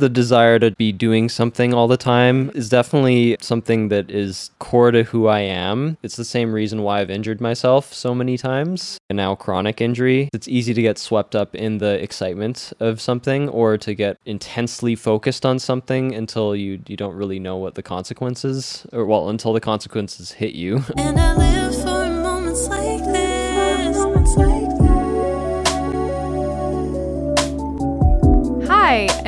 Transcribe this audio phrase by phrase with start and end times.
[0.00, 4.90] the desire to be doing something all the time is definitely something that is core
[4.90, 5.96] to who I am.
[6.02, 10.28] It's the same reason why I've injured myself so many times, and now chronic injury.
[10.32, 14.96] It's easy to get swept up in the excitement of something or to get intensely
[14.96, 19.52] focused on something until you you don't really know what the consequences or well until
[19.52, 20.82] the consequences hit you.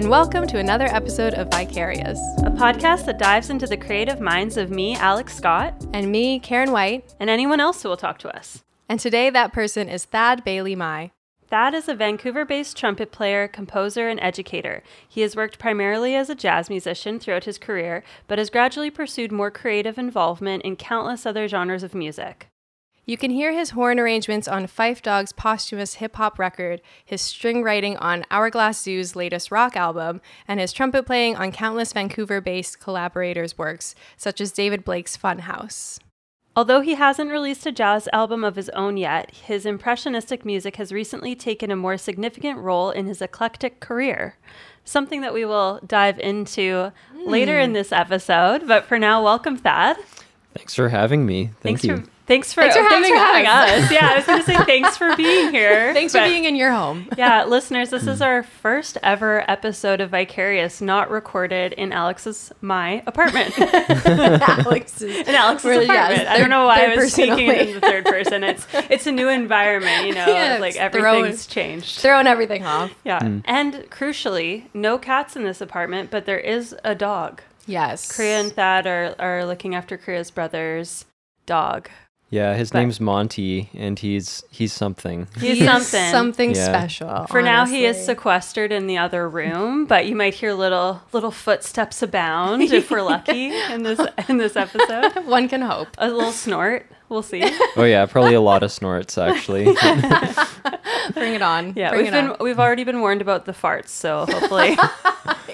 [0.03, 2.19] And welcome to another episode of Vicarious.
[2.39, 6.73] a podcast that dives into the creative minds of me, Alex Scott, And me, Karen
[6.73, 7.15] White.
[7.20, 8.65] and anyone else who will talk to us.
[8.88, 11.12] And today that person is Thad Bailey Mai.
[11.48, 14.83] Thad is a Vancouver based trumpet player, composer, and educator.
[15.09, 19.30] He has worked primarily as a jazz musician throughout his career, but has gradually pursued
[19.30, 22.48] more creative involvement in countless other genres of music.
[23.05, 27.65] You can hear his horn arrangements on Fife Dog's posthumous hip hop record, his string
[27.65, 32.78] writing on Hourglass Zoo's latest rock album, and his trumpet playing on countless Vancouver based
[32.78, 35.98] collaborators' works, such as David Blake's Funhouse.
[36.55, 40.92] Although he hasn't released a jazz album of his own yet, his impressionistic music has
[40.92, 44.36] recently taken a more significant role in his eclectic career.
[44.84, 46.92] Something that we will dive into
[47.27, 47.75] later in hmm.
[47.75, 48.69] this episode.
[48.69, 49.97] But for now, welcome, Thad.
[50.55, 51.47] Thanks for having me.
[51.47, 51.97] Thank thanks you.
[51.97, 53.84] For, thanks for Thanks for having us.
[53.84, 53.92] us.
[53.92, 55.92] Yeah, I was going to say thanks for being here.
[55.94, 57.08] Thanks for being in your home.
[57.19, 63.02] Yeah, listeners, this is our first ever episode of Vicarious, not recorded in Alex's my
[63.06, 63.56] apartment.
[63.58, 65.02] Alex's.
[65.28, 66.28] in Alex's Really, yes, apartment.
[66.30, 68.42] I don't know why I was person speaking it in the third person.
[68.44, 72.00] It's it's a new environment, you know, Yeah, like it's throwing- everything's changed.
[72.00, 72.92] Throwing everything off.
[73.05, 73.20] Yeah.
[73.20, 73.42] Mm.
[73.44, 77.42] And crucially, no cats in this apartment, but there is a dog.
[77.67, 78.11] Yes.
[78.11, 81.05] Kriya and Thad are, are looking after Kriya's brother's
[81.46, 81.91] dog.
[82.33, 85.28] Yeah, his But- name's Monty, and he's he's something.
[85.38, 86.11] He's He's something.
[86.11, 86.64] Something Yeah.
[86.64, 87.27] special.
[87.27, 91.30] For now, he is sequestered in the other room, but you might hear little little
[91.30, 95.12] footsteps abound if we're lucky in this in this episode.
[95.27, 95.89] One can hope.
[95.98, 97.42] A little snort, we'll see.
[97.77, 99.64] Oh yeah, probably a lot of snorts actually.
[101.12, 101.74] Bring it on.
[101.77, 102.36] Yeah, Bring we've it been on.
[102.40, 104.77] we've already been warned about the farts, so hopefully,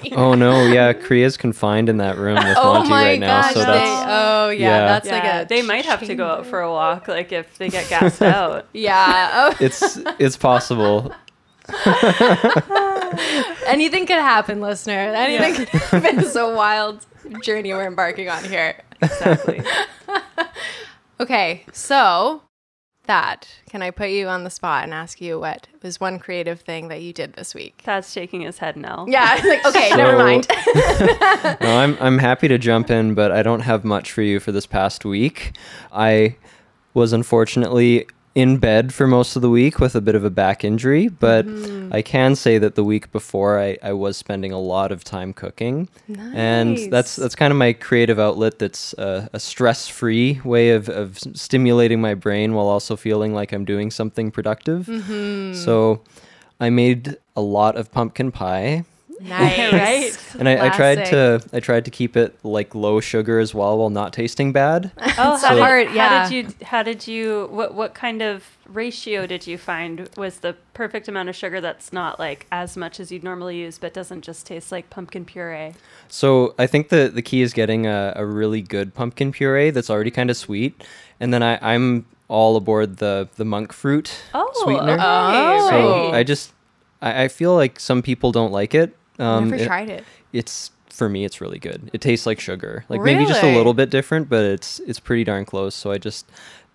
[0.11, 3.53] oh no, yeah, Kriya's confined in that room with Oh Monty my right now, gosh!
[3.53, 4.85] so they, that's oh yeah, yeah.
[4.85, 5.45] that's like a.
[5.47, 8.67] they might have to go out for a walk, like if they get gassed out.
[8.73, 9.29] Yeah.
[9.51, 9.57] Oh.
[9.59, 11.13] it's it's possible.
[11.85, 14.93] Oh, anything could happen, listener.
[14.93, 15.57] Anything Yeah.
[15.57, 16.19] could happen.
[16.19, 17.05] It's a wild
[17.43, 18.81] journey we're embarking on here.
[19.01, 19.61] Exactly.
[21.19, 22.41] Okay, so
[23.09, 26.61] that can I put you on the spot and ask you what was one creative
[26.61, 27.81] thing that you did this week?
[27.83, 29.05] That's shaking his head no.
[29.09, 29.41] Yeah.
[29.49, 30.47] Like okay, never mind.
[31.59, 34.51] No, I'm I'm happy to jump in, but I don't have much for you for
[34.51, 35.57] this past week.
[35.91, 36.35] I
[36.93, 38.05] was unfortunately
[38.35, 41.45] in bed for most of the week with a bit of a back injury, but
[41.89, 41.93] Mm-hmm.
[41.93, 45.33] I can say that the week before I, I was spending a lot of time
[45.33, 45.89] cooking.
[46.35, 51.17] And that's that's kind of my creative outlet that's uh, a stress-free way of, of
[51.17, 54.85] stimulating my brain while also feeling like I'm doing something productive.
[54.85, 55.53] Mm-hmm.
[55.55, 56.03] So
[56.59, 58.85] I made a lot of pumpkin pie
[59.21, 59.59] nice.
[59.73, 60.35] Right.
[60.39, 63.77] and I, I tried to I tried to keep it like low sugar as well
[63.77, 64.91] while not tasting bad.
[65.21, 68.45] Oh, It's how did, hard, how did you how did you what what kind of
[68.67, 72.99] ratio did you find was the perfect amount of sugar that's not like as much
[72.99, 75.73] as you'd normally use but doesn't just taste like pumpkin puree?
[76.07, 79.89] So I think the the key is getting a, a really good pumpkin puree that's
[79.89, 80.81] already kind of sweet,
[81.19, 84.93] and then I, I'm all aboard the the monk fruit Oh, sweetener.
[84.93, 85.69] okay, Oh.
[85.69, 86.13] So right.
[86.19, 86.53] I just
[87.01, 88.95] I, I feel like some people don't like it.
[89.19, 90.03] Um, Never it- tried it.
[90.33, 91.89] It's for me, it's really good.
[91.93, 95.23] It tastes like sugar, like maybe just a little bit different, but it's it's pretty
[95.23, 95.73] darn close.
[95.75, 96.25] So I just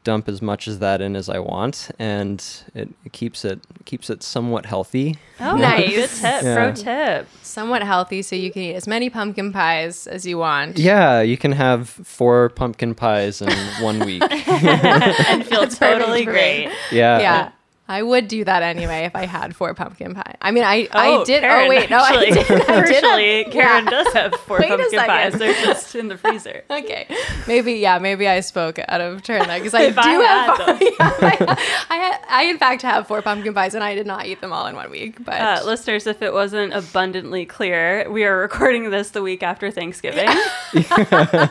[0.04, 2.44] dump as much as that in as I want, and
[2.74, 5.16] it, it keeps it keeps it somewhat healthy.
[5.40, 5.90] Oh, Nice.
[5.94, 6.42] Good tip.
[6.42, 6.54] Yeah.
[6.54, 7.28] Pro tip.
[7.42, 10.78] Somewhat healthy, so you can eat as many pumpkin pies as you want.
[10.78, 13.50] Yeah, you can have four pumpkin pies in
[13.82, 14.22] one week.
[14.30, 16.70] and feel That's totally great.
[16.92, 17.18] Yeah.
[17.20, 17.50] yeah.
[17.86, 20.36] I would do that anyway if I had four pumpkin pie.
[20.40, 21.42] I mean, I Oh, I did.
[21.42, 22.50] Karen, oh wait, no, actually, I did.
[22.50, 23.90] I did have- Karen yeah.
[23.90, 25.34] does have four Wait pumpkin pies.
[25.34, 26.64] They're just in the freezer.
[26.70, 27.06] Okay,
[27.46, 30.58] maybe yeah, maybe I spoke out of turn there because I do I have.
[30.58, 31.56] had yeah, I,
[31.90, 34.52] I, had, I in fact have four pumpkin pies and I did not eat them
[34.52, 35.22] all in one week.
[35.24, 39.70] But Uh, listeners, if it wasn't abundantly clear, we are recording this the week after
[39.70, 40.28] Thanksgiving.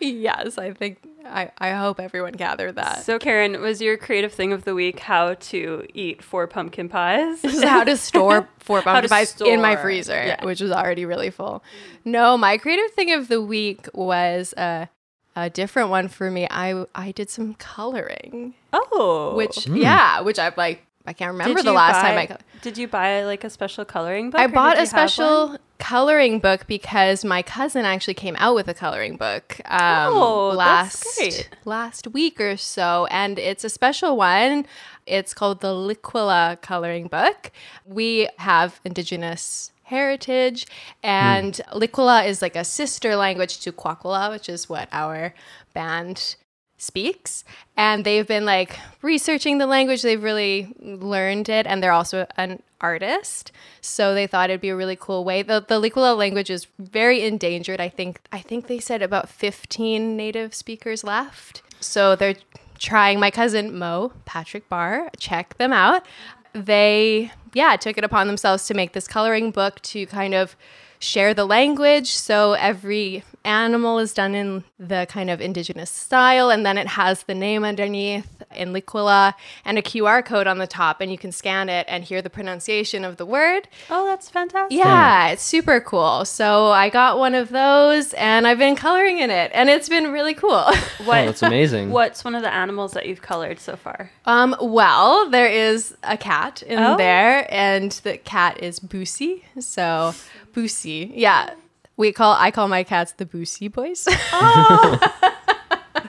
[0.00, 3.04] yes, I think I, I hope everyone gathered that.
[3.04, 7.40] So, Karen, was your creative thing of the week how to eat four pumpkin pies?
[7.42, 10.44] This is how to store four pumpkin to pies in my freezer, Yeah.
[10.44, 11.62] which was already really full.
[12.04, 14.88] No, my creative thing of the week was a,
[15.36, 16.46] a different one for me.
[16.50, 19.76] I I did some coloring, Oh, which hmm.
[19.76, 22.26] yeah, which I've like I can't remember Did the you last time I.
[22.26, 24.40] co- Did you buy like a special coloring book?
[24.40, 25.08] I bought a have one?
[25.08, 30.48] special coloring book because my cousin actually came out with a coloring book um, Oh,
[30.48, 34.64] last last week or so, and it's a special one.
[35.06, 37.52] It's called the Liquila coloring book.
[37.84, 40.66] We have Indigenous heritage,
[41.02, 45.34] and Liquila is like a sister language to Kwakwala, which is what our
[45.74, 46.36] band
[46.84, 47.44] speaks
[47.76, 50.02] and they've been like researching the language.
[50.02, 53.50] They've really learned it and they're also an artist.
[53.80, 55.42] So they thought it'd be a really cool way.
[55.42, 57.80] The, the Liquila language is very endangered.
[57.80, 61.62] I think i think they said about 15 native speakers left.
[61.80, 62.36] So they're
[62.78, 63.18] trying.
[63.18, 66.04] My cousin mo patrick barr check them out.
[66.52, 70.56] They yeah took it upon themselves to make this coloring book to kind of
[71.04, 76.64] share the language so every animal is done in the kind of indigenous style and
[76.64, 79.34] then it has the name underneath in liquila
[79.66, 82.30] and a qr code on the top and you can scan it and hear the
[82.30, 84.78] pronunciation of the word Oh, that's fantastic.
[84.78, 89.30] yeah it's super cool so i got one of those and i've been coloring in
[89.30, 90.64] it and it's been really cool
[91.04, 91.90] What, Oh, that's amazing.
[91.90, 94.10] What's one of the animals that you've colored so far?
[94.24, 96.96] Um, well, there is a cat in Oh.
[96.96, 99.42] there, and the cat is Boosie.
[99.58, 100.14] So,
[100.54, 101.50] Boosie, yeah,
[101.96, 104.06] we call I call my cats the Boosie boys.
[104.08, 104.98] Oh.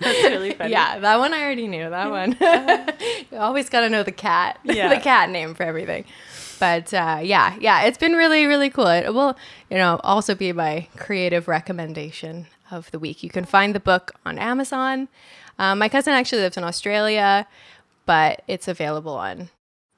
[0.02, 0.72] That's really funny.
[0.72, 1.90] yeah, that one I already knew.
[1.90, 2.36] That one,
[3.32, 4.90] you always got to know the cat, Yeah.
[4.94, 6.06] the cat name for everything.
[6.60, 8.88] But uh, yeah, yeah, it's been really, really cool.
[8.88, 9.38] It will,
[9.70, 13.24] you know, also be my creative recommendation of the week.
[13.24, 15.08] You can find the book on Amazon.
[15.60, 17.48] Um, my cousin actually lives in Australia,
[18.06, 19.50] but it's available on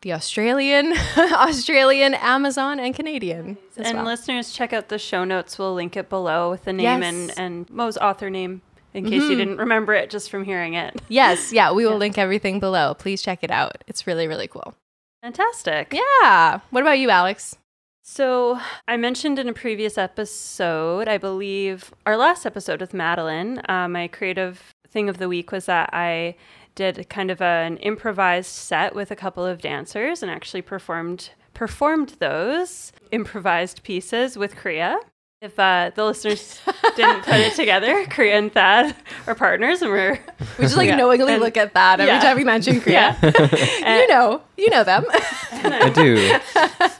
[0.01, 3.57] the Australian, Australian, Amazon, and Canadian.
[3.77, 4.05] as And well.
[4.07, 5.57] listeners, check out the show notes.
[5.57, 7.13] We'll link it below with the name Yes.
[7.13, 7.29] Mm-hmm.
[7.29, 8.61] and, and Moe's author name
[8.93, 10.99] in case you didn't remember it just from hearing it.
[11.07, 12.93] yes, yeah, we will link everything below.
[12.93, 13.83] Please check it out.
[13.87, 14.73] It's really, really cool.
[15.21, 15.93] Fantastic.
[15.93, 16.59] Yeah.
[16.69, 17.55] What about you, Alex?
[18.03, 23.87] So, I mentioned in a previous episode, I believe our last episode with Madeline, uh,
[23.89, 26.35] my creative thing of the week was that I
[26.77, 32.15] did kind of an improvised set with a couple of dancers and actually performed performed
[32.19, 34.97] those improvised pieces with Kriya.
[35.39, 36.59] If uh, the listeners
[36.95, 38.95] didn't put it together, Kriya and Thad
[39.27, 40.13] are partners, and we're
[40.57, 40.95] We just like Yeah.
[40.95, 42.19] knowingly And- look at that every yeah.
[42.19, 43.15] time we mention Kriya.
[43.85, 45.05] And- you know, you know them.
[45.51, 46.39] I do.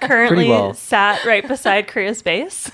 [0.02, 0.76] currently well.
[0.76, 2.70] sat right beside Kriya's bass.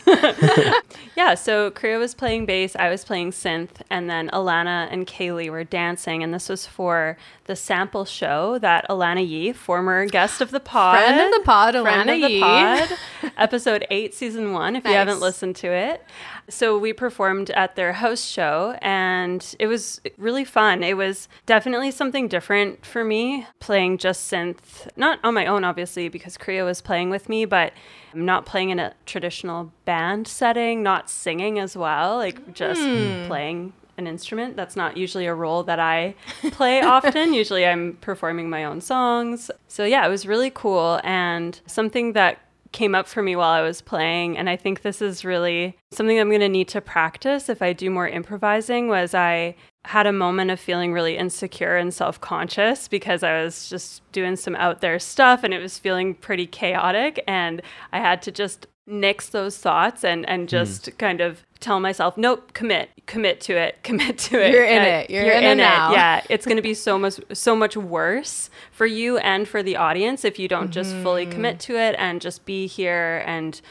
[1.15, 5.49] yeah, so Kriya was playing bass, I was playing synth, and then Alana and Kaylee
[5.49, 6.23] were dancing.
[6.23, 10.97] And this was for the sample show that Alana Yee, former guest of the pod,
[10.99, 12.39] Friend of the pod, friend Alana of the Yee.
[12.41, 12.89] pod,
[13.37, 15.21] episode eight, season one, if you haven't Nice.
[15.21, 16.03] listened to it.
[16.49, 20.83] So we performed at their house show and it was really fun.
[20.83, 26.09] It was definitely something different for me playing just synth, not on my own, obviously,
[26.09, 27.73] because Kriya was playing with me, but
[28.13, 33.25] I'm not playing in a traditional band setting, not singing as well, like just hmm.
[33.27, 34.55] playing an instrument.
[34.55, 36.15] That's not usually a role that I
[36.51, 37.33] play often.
[37.33, 39.51] Usually I'm performing my own songs.
[39.67, 42.39] So yeah, it was really cool and something that
[42.73, 46.19] came up for me while I was playing and I think this is really something
[46.19, 49.55] I'm going to need to practice if I do more improvising was I
[49.85, 54.55] had a moment of feeling really insecure and self-conscious because I was just doing some
[54.55, 57.61] out there stuff and it was feeling pretty chaotic and
[57.91, 60.47] I had to just nix those thoughts and and hmm.
[60.47, 64.51] just kind of tell myself nope commit commit to it commit to it.
[64.51, 65.09] You're in it.
[65.09, 65.91] You're in it now.
[65.91, 69.75] yeah it's going to be so much so much worse for you and for the
[69.75, 71.33] audience if you don't just fully mm-hmm.
[71.33, 73.61] commit to it and just be here and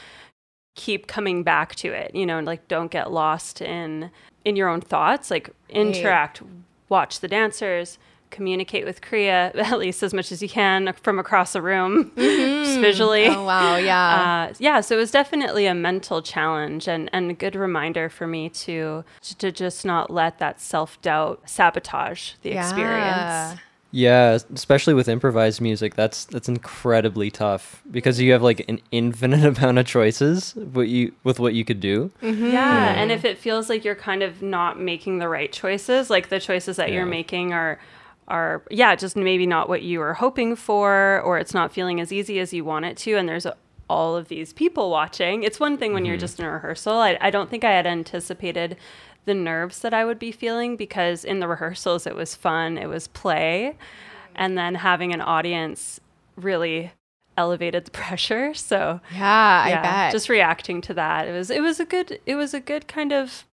[0.75, 4.09] keep coming back to it you know and like don't get lost in
[4.45, 5.31] in your own thoughts.
[5.31, 6.41] Like interact
[6.89, 7.97] watch the dancers
[8.33, 12.79] communicate with kriya at least as much as you can from across the room just
[12.81, 14.49] visually Oh wow, yeah.
[14.49, 18.27] uh, yeah, so it was definitely a mental challenge and, and a good reminder for
[18.27, 19.03] me to
[19.39, 22.59] to just not let that self doubt sabotage the Yeah.
[22.59, 23.59] experience.
[23.95, 29.45] Yeah, especially with improvised music, that's that's incredibly tough because you have like an infinite
[29.57, 32.09] amount of choices what you with what you could do.
[32.21, 36.29] Yeah, and if it feels like you're kind of not making the right choices, like
[36.29, 37.77] the choices that you're making are
[38.27, 42.11] are yeah, just maybe not what you were hoping for or it's not feeling as
[42.11, 43.55] easy as you want it to and there's a,
[43.89, 45.43] all of these people watching.
[45.43, 46.21] It's one thing when you're mm-hmm.
[46.21, 46.93] just in a rehearsal.
[46.93, 48.77] I, I don't think I had anticipated
[49.25, 52.87] the nerves that I would be feeling because in the rehearsals it was fun, it
[52.87, 53.77] was play,
[54.35, 55.99] and then having an audience
[56.35, 56.91] really
[57.37, 58.53] elevated the pressure.
[58.53, 60.11] So yeah, I bet.
[60.11, 61.27] just reacting to that.
[61.27, 63.45] It was it was a good it was a good kind of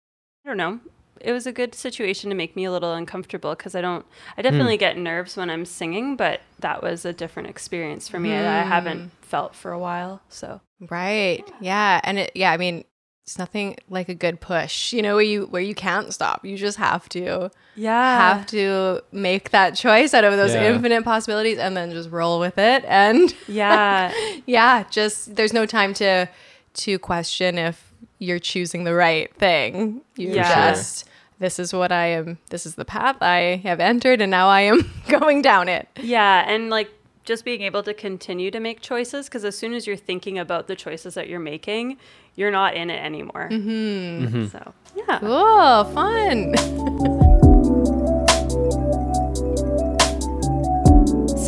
[0.46, 0.80] I don't know
[1.22, 4.06] it was a good situation to make me a little uncomfortable because I don't
[4.38, 4.44] I hmm.
[4.44, 8.46] definitely get nerves when I'm singing, but that was a different experience for me that
[8.46, 8.70] I hmm.
[8.70, 10.22] haven't felt for a while.
[10.30, 11.44] So Right.
[11.60, 12.00] Yeah.
[12.04, 12.86] And it yeah, I mean,
[13.30, 16.44] it's nothing like a good push, you know, where you where you can't stop.
[16.44, 20.74] You just have to yeah, have to make that choice out of those Yeah.
[20.74, 22.84] infinite possibilities and then just roll with it.
[22.88, 24.12] And yeah,
[24.48, 26.28] yeah, just there's no time to
[26.76, 30.02] to question if you're choosing the right thing.
[30.16, 30.72] You Yeah.
[30.72, 31.09] just
[31.40, 34.62] this is what I am this is the path I have entered and now I
[34.62, 35.88] am going down it.
[36.02, 36.90] yeah, and like
[37.26, 40.68] just being able to continue to make choices because as soon as you're thinking about
[40.68, 41.98] the choices that you're making,
[42.36, 43.50] you're not in it anymore.
[43.52, 44.48] Mm-hmm.
[44.48, 46.56] So yeah, Oh, fun.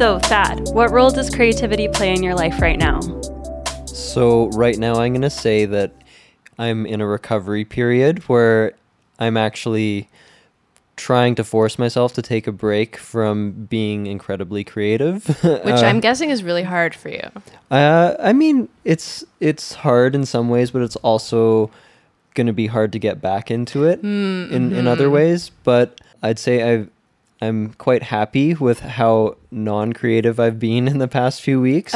[0.01, 2.99] So, Thad, what role does creativity play in your life right now?
[3.85, 5.93] So right now I'm going to say that
[6.57, 8.73] I'm in a recovery period where
[9.21, 10.09] I'm actually
[10.95, 15.25] trying to force myself to take a break from being incredibly creative.
[15.43, 17.29] Which uh, I'm guessing is really hard for you.
[17.69, 21.71] Uh, I mean, it's it's hard in some ways, but it's also
[22.33, 25.15] going to be hard to get back into it hmm, in in other mm-hmm.
[25.15, 25.51] ways.
[25.63, 26.89] But I'd say I've
[27.41, 31.93] I'm quite happy with how non-creative I've been in the past few weeks.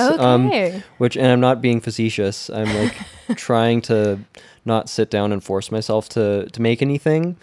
[0.47, 0.81] Okay.
[0.97, 2.49] which and I'm not being facetious.
[2.49, 2.95] I'm like
[3.35, 4.19] trying to
[4.65, 7.37] not sit down and force myself to to make anything.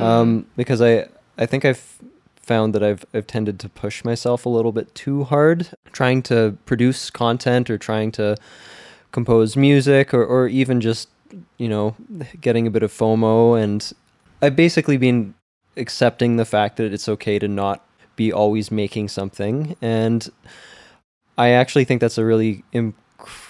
[0.00, 1.98] Um, because I I think I've
[2.36, 6.56] found that I've I've tended to push myself a little bit too hard trying to
[6.66, 8.36] produce content or trying to
[9.12, 11.08] compose music or or even just
[11.58, 11.94] you know
[12.40, 13.92] getting a bit of FOMO and
[14.42, 15.34] I've basically been
[15.80, 17.84] accepting the fact that it's okay to not
[18.16, 20.30] be always making something and
[21.40, 22.94] I actually think that's a really im-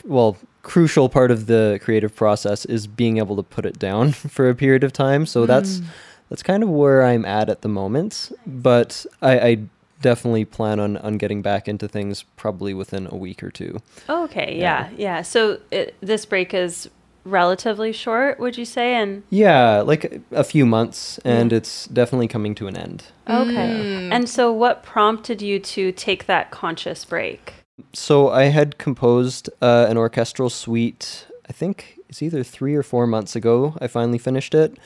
[0.04, 4.48] well crucial part of the creative process is being able to put it down for
[4.48, 5.26] a period of time.
[5.26, 5.86] So that's hmm.
[6.28, 8.30] that's kind of where I'm at at the moment.
[8.46, 9.58] But I, I
[10.00, 13.80] definitely plan on on getting back into things probably within a week or two.
[14.08, 15.22] Okay, yeah, yeah.
[15.22, 16.88] So, it, this break is
[17.30, 18.94] relatively short, would you say?
[18.94, 23.04] And Yeah, like a few months, and it's definitely coming to an end.
[23.28, 24.08] okay.
[24.10, 27.54] And so, what prompted you to take that conscious break?
[27.92, 31.26] So I had composed uh, an orchestral suite.
[31.48, 33.76] I think it's either three or four months ago.
[33.80, 34.76] I finally finished it,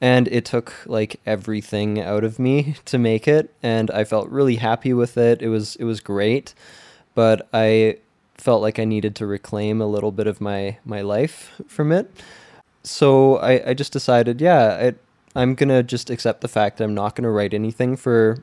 [0.00, 4.56] and it took like everything out of me to make it, and I felt really
[4.56, 5.40] happy with it.
[5.42, 6.54] It was it was great,
[7.14, 7.98] but I
[8.34, 12.10] felt like I needed to reclaim a little bit of my my life from it.
[12.84, 16.94] So I, I just decided, yeah, I, I'm gonna just accept the fact that I'm
[16.94, 18.42] not gonna write anything for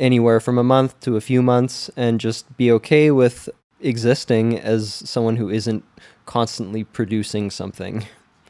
[0.00, 3.48] anywhere from a month to a few months and just be okay with
[3.80, 5.84] existing as someone who isn't
[6.24, 8.04] constantly producing something.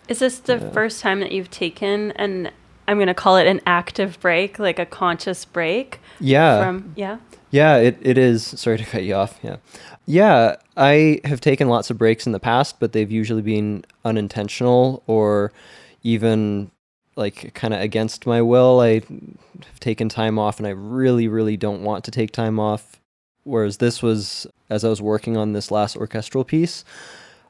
[0.08, 2.50] Is this the first time that you've taken an
[2.88, 6.62] I'm going to call it an active break, like a conscious break Yeah.
[6.62, 7.18] from yeah.
[7.50, 8.44] Yeah, it, it is.
[8.44, 9.38] Sorry to cut you off.
[9.42, 9.56] Yeah.
[10.06, 15.02] Yeah, I have taken lots of breaks in the past, but they've usually been unintentional
[15.08, 15.52] or
[16.04, 16.70] even
[17.16, 18.80] like kind of against my will.
[18.80, 23.00] I have taken time off and I really, really don't want to take time off.
[23.42, 26.84] Whereas this was, as I was working on this last orchestral piece,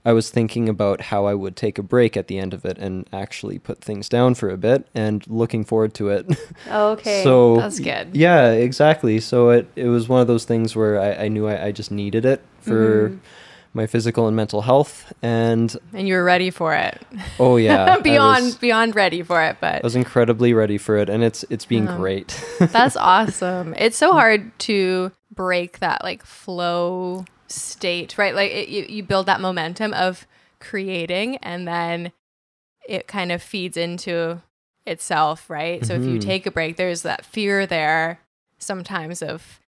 [0.07, 2.79] I was thinking about how I would take a break at the end of it
[2.79, 6.25] and actually put things down for a bit and looking forward to it.
[6.71, 7.23] Okay.
[7.25, 8.17] So That's good.
[8.17, 9.21] Yeah, exactly.
[9.21, 11.91] So it it was one of those things where I, I knew I, I just
[11.91, 13.19] needed it for Mm-hmm.
[13.75, 15.13] my physical and mental health.
[15.23, 17.03] And And you were ready for it.
[17.39, 21.09] oh yeah, beyond was, beyond ready for it, but I was incredibly ready for it,
[21.11, 22.29] and it's it's been Um, great.
[22.61, 23.75] That's awesome.
[23.77, 28.35] It's so hard to break that like flow state, right?
[28.35, 30.27] Like it, you, you build that momentum of
[30.61, 32.13] creating and then
[32.89, 34.43] it kind of feeds into
[34.87, 35.85] itself, right?
[35.85, 36.21] So if you Mhm.
[36.21, 38.21] take a break, there's that fear there
[38.59, 39.61] sometimes of,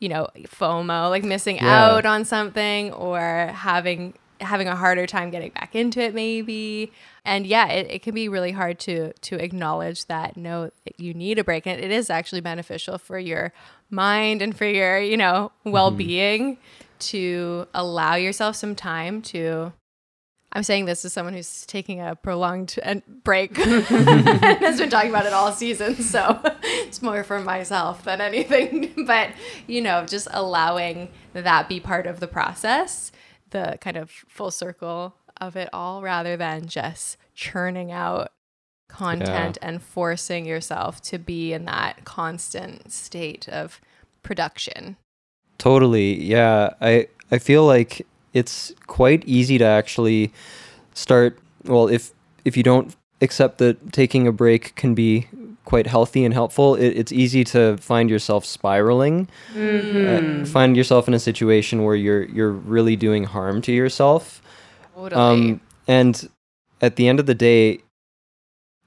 [0.00, 1.86] you know, FOMO, like missing Yeah.
[1.94, 6.92] out on something or having having a harder time getting back into it maybe
[7.24, 11.38] and yeah it, it can be really hard to to acknowledge that no you need
[11.38, 13.52] a break and it is actually beneficial for your
[13.90, 16.58] mind and for your you know well-being
[17.04, 19.72] to allow yourself some time to
[20.52, 22.78] i'm saying this as someone who's taking a prolonged
[23.24, 23.58] break.
[23.58, 29.04] And has been talking about it all season so it's more for myself than anything.
[29.06, 29.30] But
[29.66, 33.12] you know just allowing that be part of the process
[33.50, 38.32] the kind of full circle of it all rather than just churning out
[38.88, 43.80] content and forcing yourself to be in that constant state of
[44.22, 44.96] production.
[45.58, 46.22] Totally.
[46.22, 46.74] Yeah.
[46.80, 50.32] I I feel like it's quite easy to actually
[50.94, 52.12] start well if
[52.44, 55.28] if you don't accept that taking a break can be
[55.64, 56.74] quite healthy and helpful.
[56.74, 62.24] It, it's easy to find yourself spiraling, uh, find yourself in a situation where you're
[62.24, 64.42] you're really doing harm to yourself.
[64.94, 65.20] Totally.
[65.20, 66.28] Um, and
[66.80, 67.80] at the end of the day,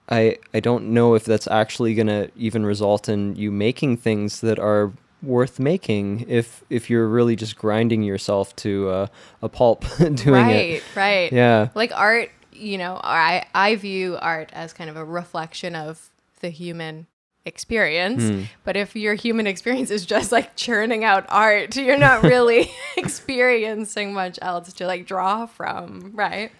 [0.10, 4.60] I I don't know if that's actually gonna even result in you making things that
[4.60, 9.08] are worth making if if you're really just grinding yourself to uh,
[9.42, 10.84] a pulp doing right, it.
[10.96, 11.02] right.
[11.02, 11.32] right.
[11.32, 11.70] Yeah.
[11.76, 16.10] Like art, you know, I I view art as kind of a reflection of
[16.42, 17.08] the human
[17.46, 18.24] experience.
[18.24, 18.44] Hmm.
[18.64, 24.14] But if your human experience is just like churning out art, you're not really experiencing
[24.14, 26.52] much else to like draw from, right?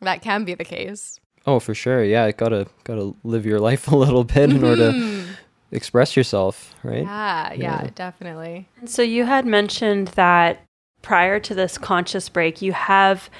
[0.00, 1.18] That can be the case.
[1.46, 2.04] Oh, for sure.
[2.04, 5.19] Yeah, gotta gotta live your life a little bit in order to
[5.72, 7.02] express yourself, right?
[7.04, 7.90] Yeah, yeah, Yeah.
[7.94, 8.68] definitely.
[8.78, 10.62] And so you had mentioned that
[11.02, 13.30] prior to this conscious break, you have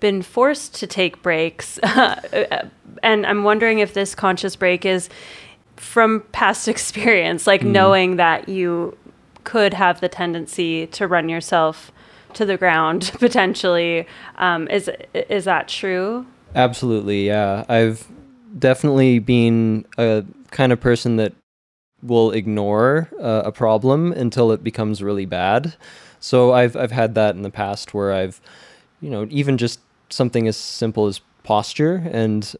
[0.00, 1.78] been forced to take breaks.
[3.02, 5.08] and I'm wondering if this conscious break is
[5.76, 8.96] from past experience, like knowing that you
[9.44, 11.90] could have the tendency to run yourself
[12.34, 14.06] to the ground potentially.
[14.36, 16.26] Um, is is that true?
[16.54, 17.64] Absolutely, yeah.
[17.68, 18.06] I've
[18.58, 21.32] definitely been a kind of person that
[22.02, 25.74] will ignore uh, a problem until it becomes really bad.
[26.20, 28.40] So I've I've had that in the past where I've,
[29.00, 29.80] you know, even just
[30.10, 32.54] something as simple as posture and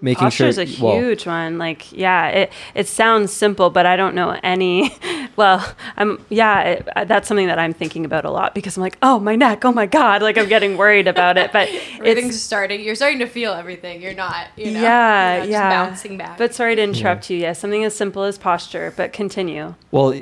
[0.00, 0.62] making Posture sure.
[0.62, 1.58] is a well, huge one.
[1.58, 4.94] Like, yeah, it it sounds simple, but I don't know any.
[5.38, 5.64] Well,
[5.96, 8.98] I'm yeah, it, uh, that's something that I'm thinking about a lot because I'm like,
[9.02, 11.52] oh my neck, oh my god, like I'm getting worried about it.
[11.52, 12.80] But Everything's starting.
[12.80, 14.02] You're starting to feel everything.
[14.02, 14.48] You're not.
[14.56, 16.38] You know, yeah, you're not just yeah, bouncing back.
[16.38, 17.38] But sorry to interrupt you.
[17.38, 19.76] Yeah, something as simple as posture, but continue.
[19.92, 20.20] Well,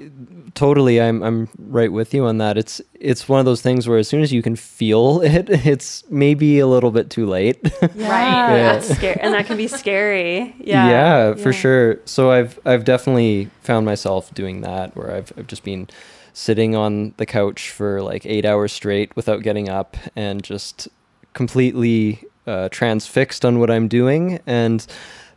[0.55, 1.01] totally.
[1.01, 2.59] I'm I'm right with you on that.
[2.59, 6.05] It's it's one of those things where as soon as you can feel it, it's
[6.11, 7.59] maybe a little bit too late.
[7.83, 8.57] Right.
[8.57, 8.73] Yeah.
[8.73, 10.55] That's scary, and that can be scary.
[10.61, 11.99] Yeah, yeah, for sure.
[12.05, 15.89] So I've I've definitely found myself doing that where I've I've just been
[16.33, 20.89] sitting on the couch for like eight hours straight without getting up and just
[21.33, 24.87] completely uh, transfixed on what I'm doing, and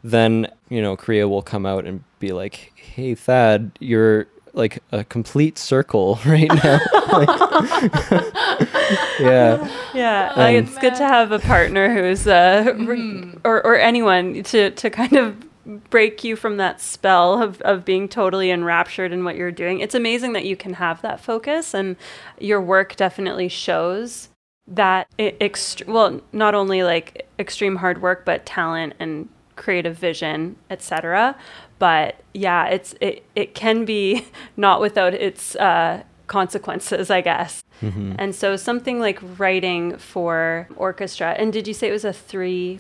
[0.04, 5.04] then you know Kriya will come out and be like, "Hey Thad, you're." Like a
[5.04, 6.80] complete circle right now.
[7.12, 7.30] Like-
[9.20, 9.70] yeah.
[9.94, 14.44] Yeah, like, Um, it's good to have a partner who's uh, re- or or anyone
[14.44, 15.36] to to kind of
[15.92, 19.80] break you from that spell of, of being totally enraptured in what you're doing.
[19.82, 21.96] It's amazing that you can have that focus, and
[22.40, 24.30] your work definitely shows
[24.68, 29.30] that it ext- well, not only like extreme hard work, but talent and
[29.60, 31.36] creative vision, etc.
[31.78, 34.26] But yeah, it's it it can be
[34.58, 37.64] not without its uh, consequences, I guess.
[37.82, 41.34] And so something like writing for orchestra.
[41.40, 42.80] And did you say it was a three?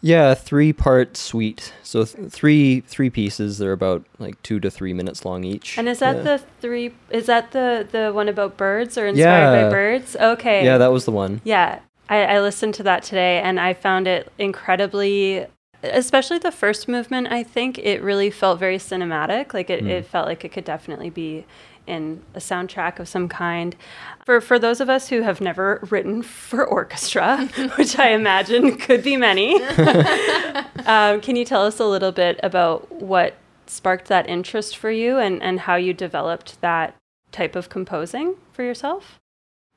[0.00, 1.72] Yeah, three part suite.
[1.84, 3.58] So th- three three pieces.
[3.58, 5.78] They're about like two to three minutes long each.
[5.78, 6.22] And is that yeah.
[6.22, 6.92] the three?
[7.10, 9.64] Is that the the one about birds or inspired Yeah.
[9.64, 10.16] by birds?
[10.16, 10.64] Okay.
[10.64, 11.40] Yeah, that was the one.
[11.44, 15.46] Yeah, I, I listened to that today and I found it incredibly,
[15.92, 17.28] especially the first movement.
[17.28, 19.54] I think it really felt very cinematic.
[19.54, 21.44] Like it, it felt like it could definitely be
[21.86, 23.76] in a soundtrack of some kind.
[24.24, 29.02] For for those of us who have never written for orchestra, which I imagine could
[29.02, 29.62] be many,
[30.86, 33.34] um, can you tell us a little bit about what
[33.66, 36.94] sparked that interest for you and, and how you developed that
[37.32, 39.18] type of composing for yourself?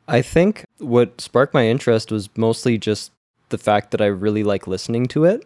[0.08, 3.12] I think what sparked my interest was mostly just
[3.50, 5.46] the fact that I really like listening to it.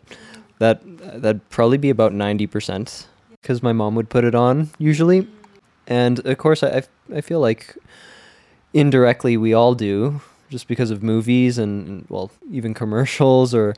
[0.62, 0.80] That
[1.24, 3.08] that'd probably be about ninety percent
[3.42, 5.28] because my mom would put it on usually,
[5.88, 7.76] and of course I I, feel like
[8.72, 10.22] indirectly we all do
[10.52, 13.74] just because of movies and and, well even commercials or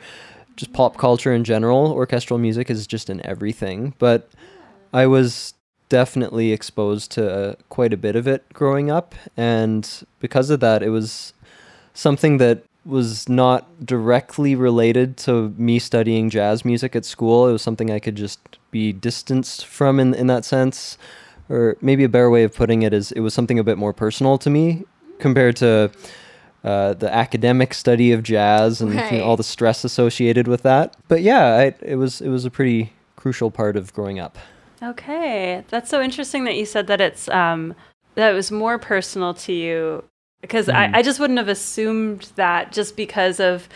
[0.57, 1.89] just pop culture in general.
[1.93, 4.29] Orchestral music is just in everything, but
[4.91, 5.53] I was
[5.87, 10.83] definitely exposed to uh, quite a bit of it growing up, and because of that,
[10.83, 11.31] it was
[11.93, 17.47] something that was not directly related to me studying jazz music at school.
[17.47, 18.39] It was something I could just
[18.71, 20.97] be distanced from in in that sense,
[21.49, 23.93] or maybe a better way of putting it is it was something a bit more
[23.93, 24.83] personal to me
[25.19, 25.91] compared to.
[26.65, 30.95] Uh, the academic study of jazz and you know, all the stress associated with that,
[31.09, 34.37] but yeah, I, it was it was a pretty crucial part of growing up.
[34.81, 37.75] Okay, that's so interesting that you said that it's um
[38.15, 40.05] that it was more personal to you
[40.43, 43.67] because I, I just wouldn't have assumed that just because of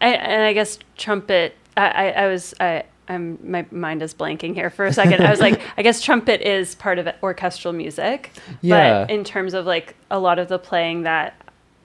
[0.00, 1.56] I, and I guess trumpet.
[1.76, 2.84] I, I, I was I.
[3.08, 5.26] I'm my mind is blanking here for a second.
[5.26, 9.00] I was like, I guess trumpet is part of orchestral music, Yeah.
[9.06, 11.34] but in terms of like a lot of the playing that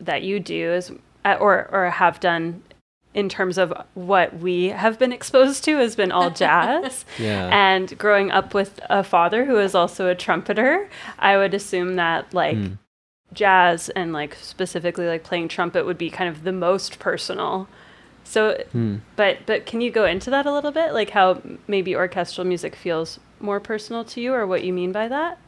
[0.02, 0.92] that you do is
[1.26, 2.62] uh, or or have done
[3.16, 7.04] in terms of what we have been exposed to has been all jazz.
[7.18, 7.50] Yeah.
[7.52, 10.88] And growing up with a father who is also a trumpeter,
[11.18, 12.74] I would assume that like Hmm.
[13.34, 17.68] Jazz and like specifically like playing trumpet would be kind of the most personal.
[18.24, 18.98] So Hmm.
[19.16, 22.76] but but can you go into that a little bit like how maybe orchestral music
[22.76, 25.40] feels more personal to you or what you mean by that?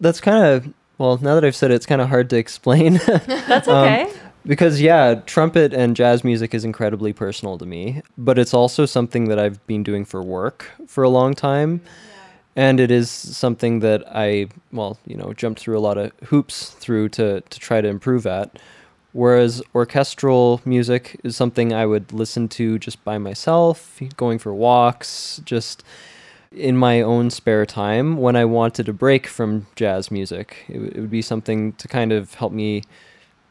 [0.00, 1.18] That's kind of well.
[1.18, 3.00] Now that I've said it, it's kind of hard to explain.
[3.46, 4.12] That's Um, okay.
[4.46, 9.28] because yeah, trumpet and jazz music is incredibly personal to me, but it's also something
[9.28, 11.80] that I've been doing for work for a long time.
[12.56, 16.70] And it is something that I, well, you know, jumped through a lot of hoops
[16.70, 18.58] through to, to try to improve at.
[19.12, 25.40] Whereas orchestral music is something I would listen to just by myself, going for walks,
[25.44, 25.84] just
[26.50, 30.64] in my own spare time when I wanted a break from jazz music.
[30.68, 32.82] It, it would be something to kind of help me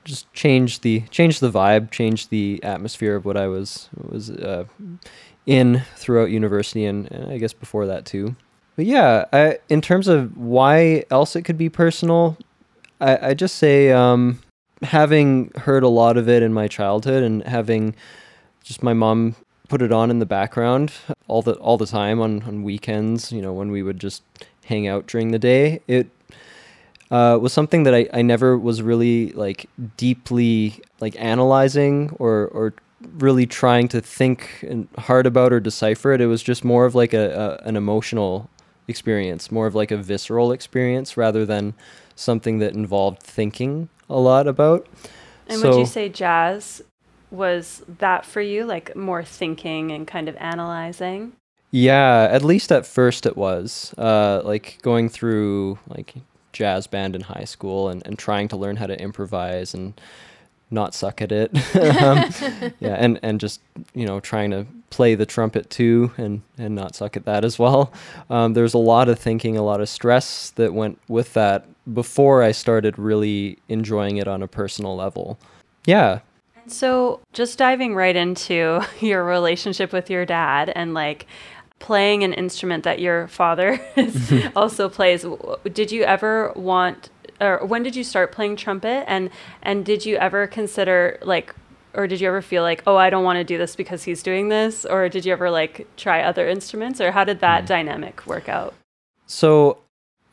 [0.06, 4.66] just change the change the vibe, change the atmosphere of what I was was uh,
[5.46, 8.36] in throughout university and, and I guess before that too.
[8.75, 12.38] But yeah, I, in terms of why else it could be personal,
[12.99, 14.39] I, I just say um,
[14.81, 17.95] having heard a lot of it in my childhood and having
[18.63, 19.36] just my mom
[19.69, 20.91] put it on in the background
[21.27, 24.23] all the all the time on, on weekends, you know, when we would just
[24.65, 25.81] hang out during the day.
[25.88, 26.09] It
[27.12, 32.73] uh, was something that I, I never was really like deeply like analyzing or or
[33.17, 34.65] really trying to think
[34.97, 36.21] hard about or decipher it.
[36.21, 38.49] It was just more of like a, a an emotional
[38.88, 41.74] experience, more of like a visceral experience rather than
[42.15, 44.88] something that involved thinking a lot about.
[45.48, 46.82] And would you say jazz
[47.32, 51.34] was that for you like more thinking and kind of analyzing?
[51.72, 53.93] Yeah, at least at first it was.
[53.98, 56.13] Uh, like going through like
[56.52, 60.00] jazz band in high school and, and trying to learn how to improvise and
[60.73, 61.51] not suck at it.
[62.01, 63.62] um, yeah, and, and just,
[63.93, 67.57] you know, trying to play the trumpet too and, and not suck at that as
[67.57, 67.93] well.
[68.29, 72.43] Um, there's a lot of thinking, a lot of stress that went with that before
[72.43, 75.39] I started really enjoying it on a personal level.
[75.86, 76.19] Yeah.
[76.65, 81.27] So, just diving right into your relationship with your dad and like
[81.79, 83.81] playing an instrument that your father
[84.55, 85.25] also plays,
[85.73, 87.09] did you ever want
[87.43, 89.29] or when did you start playing trumpet and
[89.62, 91.53] and did you ever consider like
[91.95, 94.23] or did you ever feel like, "Oh, I don't want to do this because he's
[94.23, 97.67] doing this?" Or did you ever like try other instruments or how did that mm.
[97.67, 98.73] dynamic work out?
[99.27, 99.77] So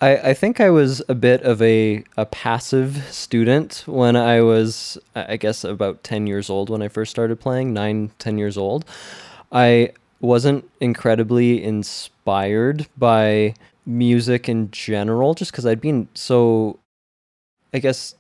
[0.01, 4.99] I, I think I was a bit of a, a passive student when I was,
[5.15, 8.57] I I guess, about 10 years old when I first started playing, nine, 10 years
[8.57, 8.85] old.
[9.53, 13.55] I wasn't incredibly inspired by
[13.87, 16.79] music in general, just because I'd been so,
[17.73, 18.15] I guess,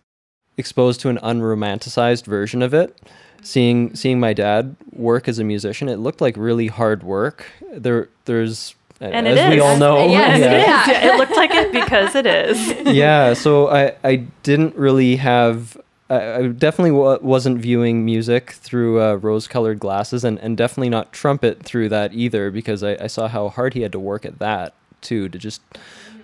[0.56, 2.96] exposed to an unromanticized version of it.
[3.42, 7.46] Seeing seeing my dad work as a musician, it looked like really hard work.
[7.72, 10.90] There there's And as we all know, Yes, yeah.
[10.90, 11.14] it is.
[11.14, 12.70] it looked like it because it is.
[12.94, 15.74] yeah so i i didn't really have
[16.10, 20.90] i, I definitely wa wasn't viewing music through uh, rose colored glasses and, and definitely
[20.90, 24.26] not trumpet through that either because I, I saw how hard he had to work
[24.26, 25.62] at that too to just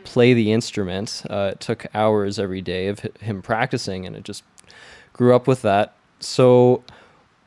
[0.07, 4.25] play the instrument uh, it took hours every day of hi- him practicing and it
[4.25, 4.42] just
[5.12, 6.83] grew up with that so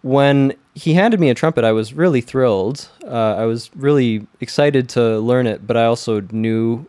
[0.02, 2.88] when he handed me a trumpet, I was really thrilled.
[3.04, 6.86] Uh, I was really excited to learn it, but I also knew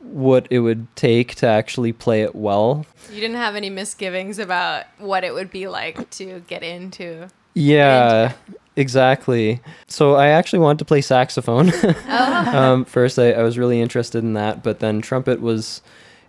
[0.00, 2.86] what it would take to actually play it well.
[3.10, 7.28] You didn't have any misgivings about what it would be like to get into.
[7.54, 8.32] Yeah,
[8.76, 9.60] exactly.
[9.88, 11.72] So I actually wanted to play saxophone.
[12.08, 15.82] um, first, I, I was really interested in that, but then trumpet was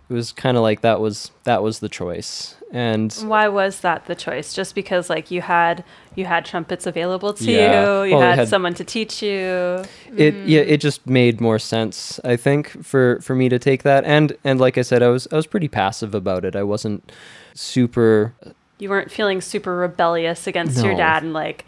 [0.08, 2.54] it was kind of like that was that was the choice.
[2.72, 4.52] And Why was that the choice?
[4.52, 5.84] Just because like you had
[6.16, 8.02] you had trumpets available to Yeah.
[8.02, 9.84] you, you Well, had, had- someone to teach you.
[10.16, 14.02] it yeah it just made more sense i think for for me to take that
[14.04, 17.12] and and like i said i was i was pretty passive about it i wasn't
[17.54, 18.34] super
[18.78, 21.64] You weren't feeling super rebellious against your dad and like,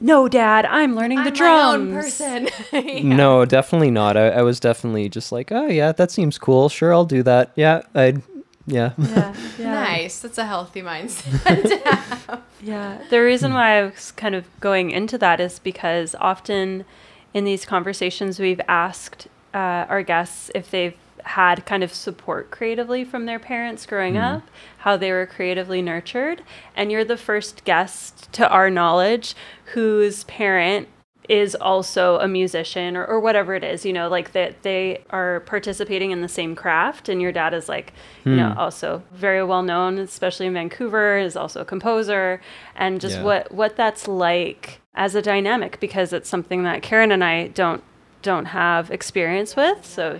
[0.00, 1.90] no, dad, I'm learning the I'm drums.
[1.90, 2.48] my own person.
[3.16, 6.92] no definitely not I, I was definitely just like oh yeah that seems cool sure
[6.92, 8.22] i'll do that yeah i'd
[8.66, 9.72] yeah Yeah, yeah.
[9.72, 10.20] Nice.
[10.20, 12.40] That's a healthy mindset.
[12.60, 12.98] Yeah.
[13.08, 16.84] The reason why I was kind of going into that is because often
[17.32, 23.04] in these conversations, we've asked uh, our guests if they've had kind of support creatively
[23.04, 24.42] from their parents growing up,
[24.78, 26.42] how they were creatively nurtured.
[26.76, 29.34] And you're the first guest, to our knowledge,
[29.74, 30.88] whose parent
[31.28, 35.40] is also a musician or, or whatever it is, you know, like that they are
[35.40, 37.08] participating in the same craft.
[37.10, 37.92] And your dad is like,
[38.24, 38.58] you know, Hmm.
[38.58, 42.40] also very well known, especially in Vancouver, is also a composer.
[42.74, 43.24] And just Yeah.
[43.24, 47.82] what, what that's like as a dynamic, because it's something that Karen and I don't
[48.22, 49.84] don't have experience with.
[49.84, 50.18] So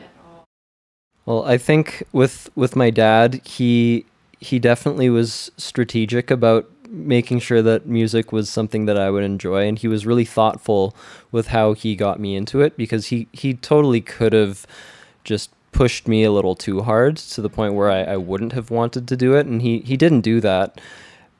[1.28, 4.06] Well, I think with with my dad, he
[4.40, 9.68] he definitely was strategic about making sure that music was something that I would enjoy
[9.68, 10.96] and he was really thoughtful
[11.30, 14.66] with how he got me into it because he he totally could have
[15.22, 18.70] just pushed me a little too hard to the point where I, I wouldn't have
[18.70, 20.80] wanted to do it and he he didn't do that.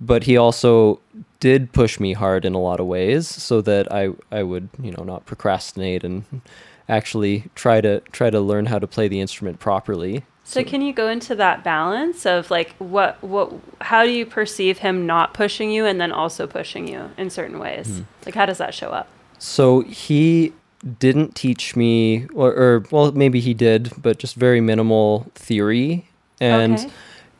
[0.03, 1.01] But he also
[1.41, 4.93] did push me hard in a lot of ways so that I I would you
[4.93, 6.25] know not procrastinate and
[6.89, 10.25] actually try to try to learn how to play the instrument properly.
[10.45, 14.79] So can you go into that balance of like what what how do you perceive
[14.79, 17.99] him not pushing you and then also pushing you in certain ways?
[17.99, 18.03] Hmm.
[18.25, 19.09] Like how does that show up?
[19.39, 20.55] So he
[20.99, 26.09] didn't teach me, or, or well, maybe he did, but just very minimal theory.
[26.41, 26.89] And Okay.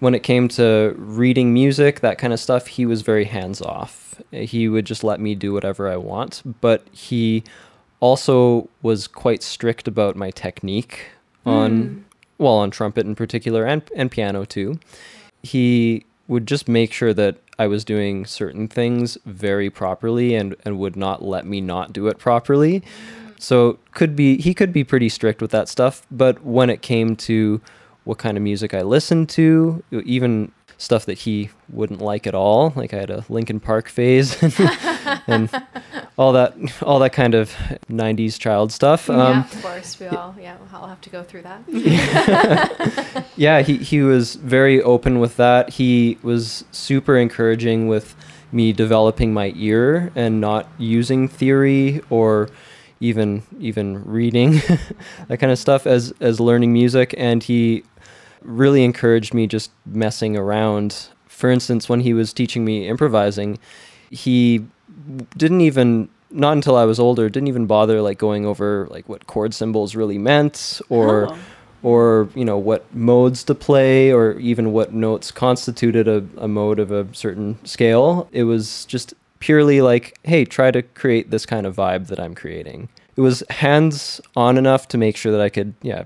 [0.01, 4.21] when it came to reading music, that kind of stuff, he was very hands off.
[4.33, 7.45] He would just let me do whatever I want, but he
[8.01, 11.11] also was quite strict about my technique
[11.45, 12.01] on, hmm.
[12.39, 14.79] well, on trumpet in particular and, and piano too.
[15.43, 20.79] He would just make sure that I was doing certain things very properly and, and
[20.79, 22.83] would not let me not do it properly.
[23.39, 27.17] So could be he could be pretty strict with that stuff, but when it came
[27.17, 27.61] to
[28.05, 32.73] what kind of music I listened to, even stuff that he wouldn't like at all,
[32.75, 34.37] like I had a Linkin Park phase
[35.27, 35.51] and
[36.19, 37.51] all that all that kind of
[37.89, 39.09] 90s child stuff.
[39.09, 43.25] Um, yeah, of course, we all yeah, I'll have to go through that.
[43.37, 45.71] yeah, he, he was very open with that.
[45.71, 48.17] He was super encouraging with
[48.51, 52.49] me developing my ear and not using theory or
[53.01, 54.53] even even reading
[55.29, 57.85] that kind of stuff as as learning music and he
[58.43, 61.09] really encouraged me just messing around.
[61.27, 63.59] For instance, when he was teaching me improvising,
[64.11, 64.67] he
[65.37, 69.27] didn't even not until I was older didn't even bother like going over like what
[69.27, 71.39] chord symbols really meant or Oh.
[71.83, 76.79] or you know what modes to play or even what notes constituted a, a mode
[76.79, 78.29] of a certain scale.
[78.33, 82.35] It was just purely like hey try to create this kind of vibe that i'm
[82.35, 82.89] creating.
[83.17, 86.05] It was hands on enough to make sure that i could yeah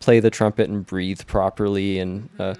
[0.00, 2.54] play the trumpet and breathe properly and uh,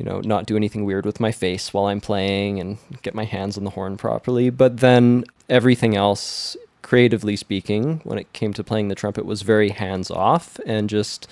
[0.00, 3.24] you know not do anything weird with my face while i'm playing and get my
[3.24, 8.64] hands on the horn properly but then everything else creatively speaking when it came to
[8.64, 11.28] playing the trumpet was very hands off and just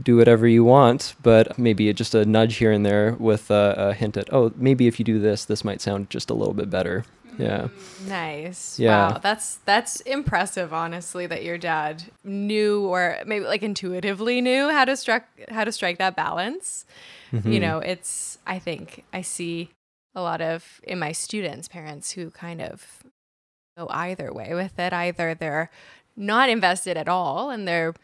[0.00, 3.94] do whatever you want, but maybe just a nudge here and there with a, a
[3.94, 6.70] hint at, oh, maybe if you do this, this might sound just a little bit
[6.70, 7.04] better.
[7.32, 7.68] Mm, yeah.
[8.06, 8.78] Nice.
[8.78, 9.12] Yeah.
[9.12, 9.18] Wow.
[9.18, 14.96] That's that's impressive, honestly, that your dad knew or maybe like intuitively knew how to
[14.96, 16.84] strike how to strike that balance.
[17.32, 17.52] Mm-hmm.
[17.52, 19.70] You know, it's I think I see
[20.14, 23.02] a lot of in my students' parents who kind of
[23.76, 24.92] go either way with it.
[24.92, 25.70] Either they're
[26.16, 27.94] not invested at all and they're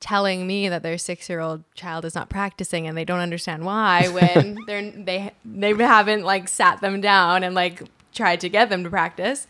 [0.00, 4.56] telling me that their six-year-old child is not practicing and they don't understand why when
[4.66, 8.90] they're they they haven't like sat them down and like tried to get them to
[8.90, 9.46] practice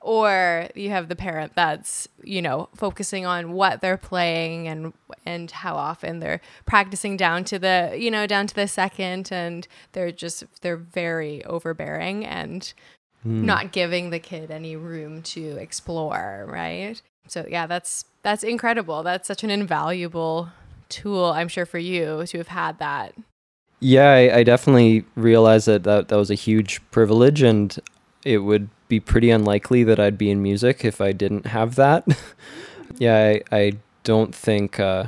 [0.00, 4.92] or you have the parent that's you know focusing on what they're playing and
[5.26, 9.66] and how often they're practicing down to the you know down to the second and
[9.92, 12.72] they're just they're very overbearing and
[13.22, 13.44] hmm.
[13.44, 17.00] not giving the kid any room to explore right?
[17.26, 19.02] So yeah that's that's incredible.
[19.02, 20.50] That's such an invaluable
[20.88, 23.14] tool i'm sure for you to have had that.
[23.80, 27.78] Yeah, I, I definitely realized that, that that was a huge privilege, and
[28.24, 32.06] it would be pretty unlikely that I'd be in music if I didn't have that.
[32.98, 33.72] yeah, I, I
[34.04, 35.06] don't think, uh,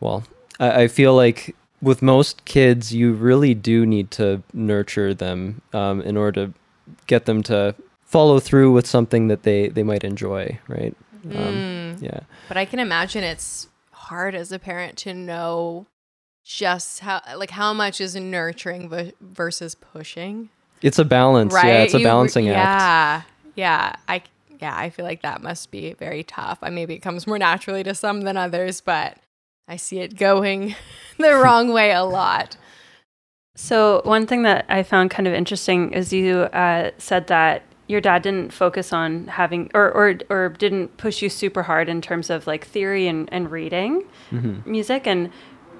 [0.00, 0.24] well,
[0.58, 6.00] I, I feel like with most kids, you really do need to nurture them um,
[6.02, 6.54] in order to
[7.06, 10.96] get them to follow through with something that they, they might enjoy, right?
[11.34, 12.20] Um, yeah.
[12.48, 15.86] But I can imagine it's hard as a parent to know
[16.44, 20.48] just how like how much is nurturing v- versus pushing.
[20.82, 21.52] It's a balance.
[21.54, 21.66] Right?
[21.66, 22.56] Yeah, it's a You- balancing act.
[22.56, 23.22] Yeah.
[23.54, 23.96] Yeah.
[24.08, 24.22] I
[24.60, 26.58] yeah, I feel like that must be very tough.
[26.62, 29.16] I maybe it comes more naturally to some than others, but
[29.68, 30.74] I see it going
[31.18, 32.56] the wrong way a lot.
[33.54, 38.00] So one thing that I found kind of interesting is you uh, said that your
[38.00, 42.28] dad didn't focus on having or, or or didn't push you super hard in terms
[42.30, 44.04] of like theory and, and reading
[44.66, 45.30] music and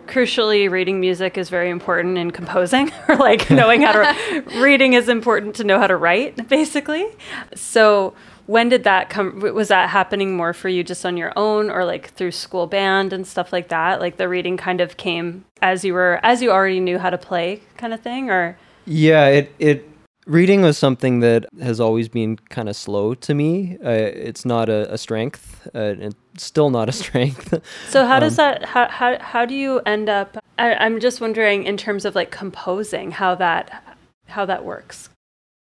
[0.08, 5.08] crucially reading music is very important in composing or like knowing how to reading is
[5.08, 7.06] important to know how to write basically
[7.54, 8.14] so
[8.48, 9.40] when did that come?
[9.40, 13.12] Was that happening more for you just on your own, or like through school band
[13.12, 14.00] and stuff like that?
[14.00, 17.18] Like the reading kind of came as you were as you already knew how to
[17.18, 19.88] play, kind of thing, or Yeah, it it
[20.28, 23.78] reading was something that has always been kind of slow to me.
[23.84, 25.66] Uh, it's not a, a strength.
[25.74, 27.54] Uh, it's still not a strength.
[27.88, 31.20] So how does Um, that how, how how do you end up I, I'm just
[31.20, 35.08] wondering in terms of like composing how that how that works.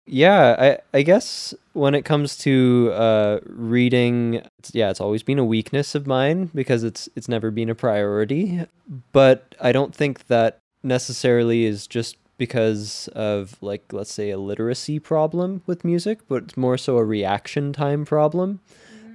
[0.06, 5.38] Yeah, I I guess when it comes to uh, reading, it's, yeah, it's always been
[5.38, 8.66] a weakness of mine because it's it's never been a priority.
[9.12, 14.98] But I don't think that necessarily is just because of like let's say a literacy
[14.98, 18.58] problem with music, but it's more so a reaction time problem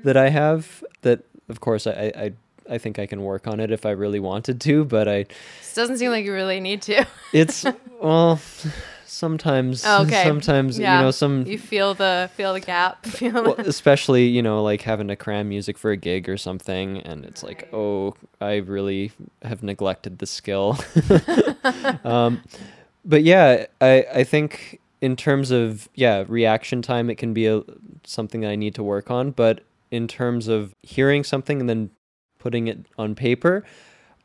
[0.04, 0.84] that I have.
[1.02, 2.32] That of course I I.
[2.68, 5.26] I think I can work on it if I really wanted to, but I
[5.60, 7.06] This doesn't seem like you really need to.
[7.32, 7.64] it's
[8.02, 8.40] well
[9.06, 10.24] sometimes Oh, okay.
[10.24, 10.98] sometimes Yeah.
[10.98, 13.06] you know some You feel the feel the gap.
[13.22, 16.38] Feel well, the- especially you know like having to cram music for a gig or
[16.38, 19.12] something and it's like oh i really
[19.44, 20.76] have neglected the skill
[22.04, 22.42] um,
[23.06, 27.62] but yeah i i think in terms of yeah reaction time it can be a
[28.04, 31.90] something that i need to work on but in terms of hearing something and then
[32.40, 33.64] putting it on paper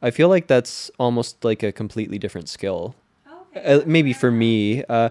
[0.03, 2.95] i feel like that's almost like a completely different skill.
[3.65, 5.11] Uh, maybe for me uh,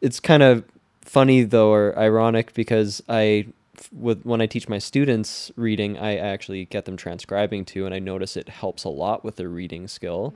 [0.00, 0.64] it's kind of
[1.02, 3.46] funny though or ironic because i
[3.92, 7.98] with when i teach my students reading i actually get them transcribing too and i
[7.98, 10.32] notice it helps a lot with their reading skill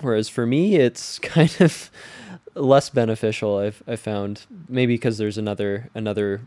[0.00, 1.90] whereas for me it's kind of
[2.54, 6.40] less beneficial i've i found maybe because there's another another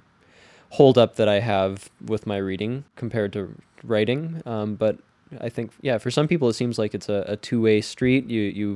[0.71, 4.97] hold up that i have with my reading compared to writing um, but
[5.39, 8.41] i think yeah for some people it seems like it's a, a two-way street you
[8.41, 8.76] you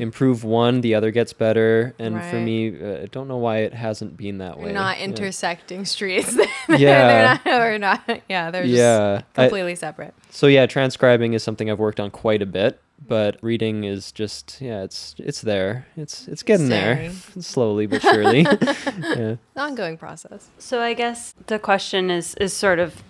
[0.00, 3.74] improve one the other gets better and for me uh, i don't know why it
[3.74, 5.04] hasn't been that way They're not Yeah.
[5.06, 6.34] intersecting streets.
[6.68, 7.38] they're, Yeah.
[7.44, 8.06] they're not.
[8.06, 8.22] They're not.
[8.28, 10.14] Yeah, they're just yeah I- completely separate.
[10.30, 14.58] so yeah transcribing is something i've worked on quite a bit but reading is just
[14.60, 17.10] yeah it's it's there it's it's getting there
[17.40, 18.40] slowly but surely
[19.16, 20.48] yeah Ongoing process.
[20.58, 23.02] So I guess the question is is sort of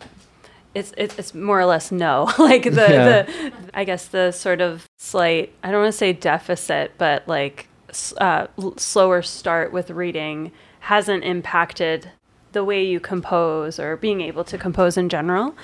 [0.74, 2.30] it's it's, it's more or less no.
[2.38, 3.22] like the, Yeah.
[3.22, 7.68] the I guess the sort of slight I don't want to say deficit, but like
[8.18, 8.46] uh,
[8.78, 10.50] slower start with reading
[10.80, 12.10] hasn't impacted
[12.52, 15.54] the way you compose or being able to compose in general,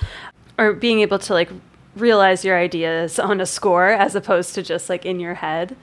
[0.59, 1.49] or being able to like
[1.99, 5.75] realize your ideas on a score as opposed to just like in your head.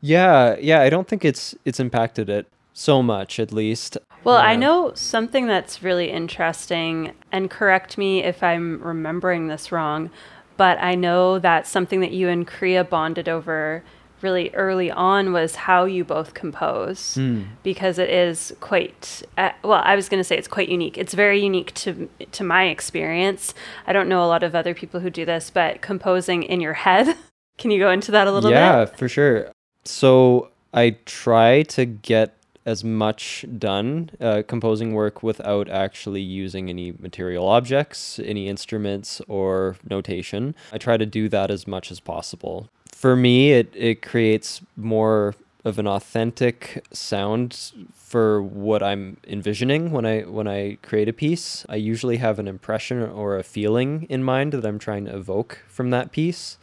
[0.00, 4.56] yeah yeah i don't think it's it's impacted it so much at least Well, I
[4.56, 10.10] know something that's really interesting, and correct me if I'm remembering this wrong,
[10.56, 13.84] but I know that something that you and Kriya bonded over
[14.24, 17.42] really early on was how you both compose Hmm.
[17.62, 20.96] because it is quite uh, well i was going to say it's quite unique.
[21.02, 22.08] It's very unique to
[22.38, 23.54] to my experience.
[23.86, 26.74] I don't know a lot of other people who do this but composing in your
[26.86, 27.06] head
[27.60, 28.90] can you go into that a little yeah bit?
[28.92, 29.36] yeah for sure.
[29.84, 32.28] So i try to get
[32.66, 39.76] as much done uh, composing work without actually using any material objects any instruments or
[39.94, 40.54] notation.
[40.72, 42.56] I try to do that as much as possible
[43.04, 50.06] for me it, it creates more of an authentic sound for what i'm envisioning when
[50.06, 51.66] i when i create a piece.
[51.68, 55.62] I usually have an impression or a feeling in mind that i'm trying to evoke
[55.68, 56.56] from that piece.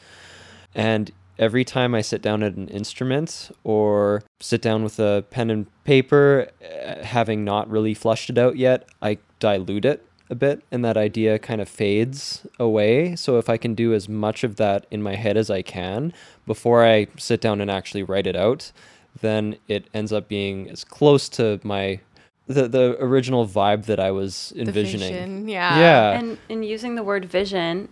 [0.74, 5.52] And every time I sit down at an instrument or sit down with a pen
[5.52, 10.64] and paper, uh, having not really flushed it out yet, I dilute it a bit
[10.72, 13.16] and that idea kind of fades away.
[13.16, 16.14] So if I can do as much of that in my head as I can
[16.48, 18.72] before I sit down and actually write it out,
[19.20, 22.00] then it ends up being as close to my
[22.48, 25.14] the the original vibe that I was The envisioning.
[25.14, 25.80] vision, yeah.
[25.80, 26.12] Yeah.
[26.20, 27.90] And in using the word vision,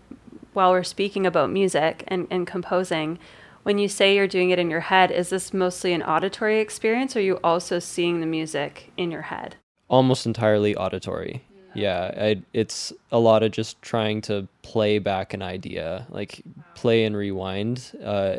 [0.53, 3.19] while we're speaking about music and, and composing,
[3.63, 7.15] when you say you're doing it in your head, is this mostly an auditory experience
[7.15, 9.57] or are you also seeing the music in your head?
[9.89, 11.41] almost entirely auditory.
[11.79, 16.41] Yeah, I, it's a lot of just trying to play back an idea, like
[16.75, 17.91] play and rewind.
[18.03, 18.37] Uh,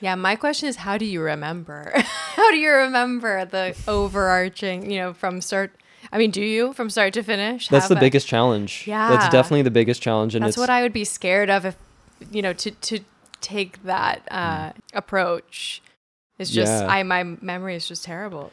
[0.00, 1.92] Yeah, my question is how do you remember?
[2.36, 5.72] how do you remember the overarching, you know, from start
[6.12, 7.68] I mean, do you from start to finish?
[7.68, 8.84] that's the a- biggest challenge.
[8.86, 9.08] Yeah.
[9.08, 11.76] that's definitely the biggest challenge, and That's what I would be scared of if
[12.30, 13.00] you know, to to
[13.40, 15.82] take that uh approach.
[16.42, 16.90] It's just Yeah.
[16.90, 18.50] I my memory is just terrible.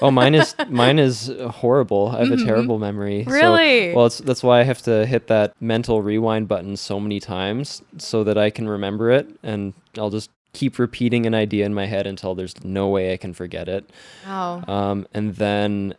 [0.00, 2.08] oh mine is mine is horrible.
[2.14, 3.24] I have a terrible memory.
[3.24, 3.40] So- Mm-hmm.
[3.40, 3.94] Really?
[3.94, 7.82] well, it's that's why I have to hit that mental rewind button so many times
[7.98, 11.86] so that I can remember it, and I'll just keep repeating an idea in my
[11.86, 13.88] head until there's no way I can forget it.
[14.26, 14.62] wow.
[14.68, 15.94] Um, and then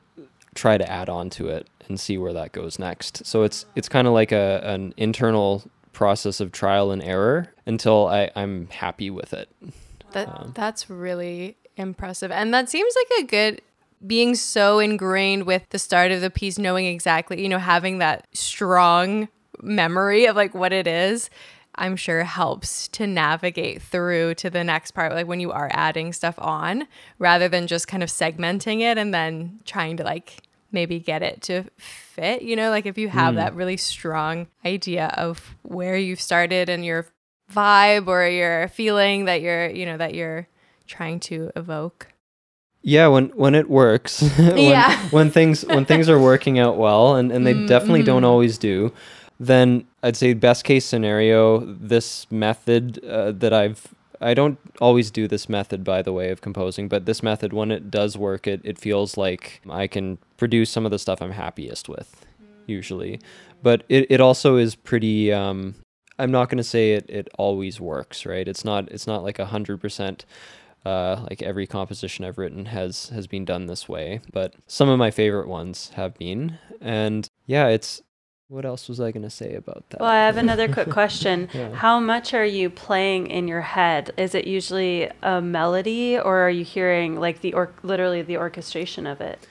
[0.55, 3.25] try to add on to it and see where that goes next.
[3.25, 5.63] So it's it's kind of like a an internal
[5.93, 9.49] process of trial and error until I, I'm happy with it.
[10.13, 12.31] That um, that's really impressive.
[12.31, 13.61] And that seems like a good
[14.05, 18.27] being so ingrained with the start of the piece knowing exactly, you know, having that
[18.33, 19.27] strong
[19.61, 21.29] memory of like what it is.
[21.75, 26.11] I'm sure helps to navigate through to the next part, like when you are adding
[26.11, 26.85] stuff on,
[27.17, 31.41] rather than just kind of segmenting it and then trying to like maybe get it
[31.43, 32.41] to fit.
[32.41, 33.37] You know, like if you have hmm.
[33.37, 37.07] that really strong idea of where you've started and your
[37.51, 40.47] vibe or your feeling that you're, you know, that you're
[40.87, 42.07] trying to evoke.
[42.83, 44.97] Yeah, when when it works, when, Yeah.
[45.09, 48.91] when things when things are working out well, and and they definitely don't always do,
[49.39, 53.87] then I'd say best case scenario, this method uh, that I've
[54.19, 57.71] I don't always do this method by the way of composing, but this method when
[57.71, 61.31] it does work, it it feels like I can produce some of the stuff I'm
[61.31, 62.25] happiest with,
[62.65, 63.19] usually,
[63.61, 65.31] but it it also is pretty.
[65.31, 65.75] Um,
[66.21, 68.47] I'm not going to say it it always works, right?
[68.47, 70.25] It's not it's not like a hundred percent
[70.85, 74.97] uh, like every composition I've written has has been done this way, but some of
[74.99, 76.57] my favorite ones have been.
[76.79, 78.01] And yeah, it's
[78.47, 80.01] what else was I gonna say about that?
[80.01, 81.49] Well, I have another quick question.
[81.53, 81.73] Yeah.
[81.73, 84.11] How much are you playing in your head?
[84.17, 89.07] Is it usually a melody, or are you hearing like the or literally the orchestration
[89.07, 89.47] of it?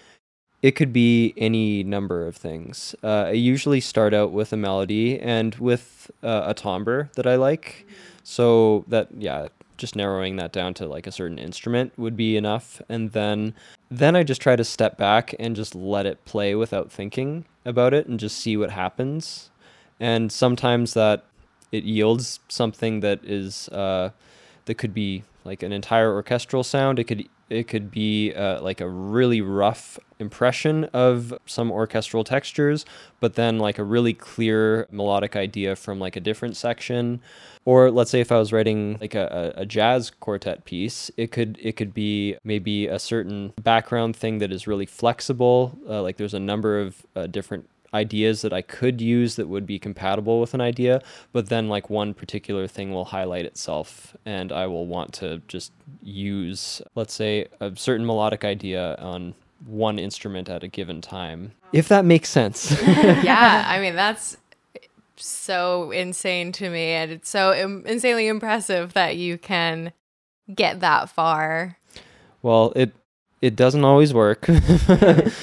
[0.63, 2.95] It could be any number of things.
[3.03, 7.37] Uh, I usually start out with a melody and with uh, a timbre that I
[7.37, 7.87] like.
[8.23, 9.49] So that yeah,
[9.79, 13.55] just narrowing that down to like a certain instrument would be enough, and then
[13.91, 17.95] then I just try to step back and just let it play without thinking about
[17.95, 19.51] it and just see what happens.
[19.99, 21.25] And sometimes that
[21.73, 24.11] it yields something that is uh,
[24.67, 26.99] that could be like an entire orchestral sound.
[26.99, 32.87] It could it could be uh, like a really rough impression of some orchestral textures,
[33.19, 37.21] but then like a really clear melodic idea from like a different section.
[37.65, 41.59] Or let's say if I was writing like a, a jazz quartet piece, it could
[41.61, 45.79] it could be maybe a certain background thing that is really flexible.
[45.89, 49.67] Uh, like there's a number of uh, different ideas that I could use that would
[49.67, 54.53] be compatible with an idea, but then like one particular thing will highlight itself and
[54.53, 55.73] I will want to just
[56.03, 59.35] use, let's say, a certain melodic idea on
[59.67, 61.53] one instrument at a given time.
[61.73, 62.71] If that makes sense.
[62.83, 64.37] yeah, I mean that's
[65.17, 69.93] so insane to me, and it's so Im- insanely impressive that you can
[70.55, 71.77] get that far.
[72.43, 72.93] well, it
[73.43, 74.47] it doesn't always work.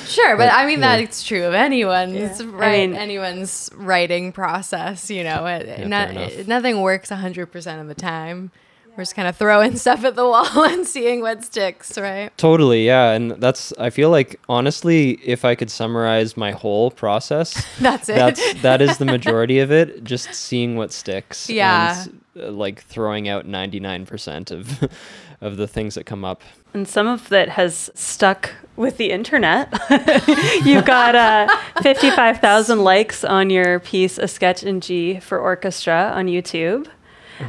[0.07, 0.97] Sure, but I mean yeah.
[0.97, 5.09] that's true of anyone's I right mean- anyone's writing process.
[5.09, 6.47] You know, it, fair not, enough.
[6.47, 8.51] nothing works hundred percent of the time.
[8.95, 12.35] We're just kind of throwing stuff at the wall and seeing what sticks, right?
[12.37, 17.63] Totally, yeah, and that's I feel like honestly, if I could summarize my whole process,
[17.79, 18.15] That's it.
[18.15, 22.03] that's that is the majority of it, just seeing what sticks Yeah.
[22.03, 24.89] and uh, like throwing out 99% of
[25.41, 26.41] of the things that come up.
[26.73, 29.71] And some of that has stuck with the internet.
[30.65, 31.47] You've got uh,
[31.81, 36.87] 55,000 likes on your piece, A Sketch in G for Orchestra on YouTube.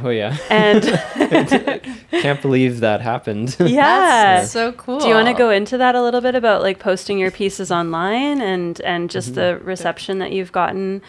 [0.03, 0.37] Oh yeah.
[0.51, 0.83] And
[2.11, 3.55] Can't believe that happened.
[3.59, 4.43] yeah.
[4.45, 4.99] so cool.
[4.99, 7.71] Do you want to go into that a little bit about like posting your pieces
[7.71, 9.65] online and and just the Mm-hmm.
[9.67, 11.01] reception that you've gotten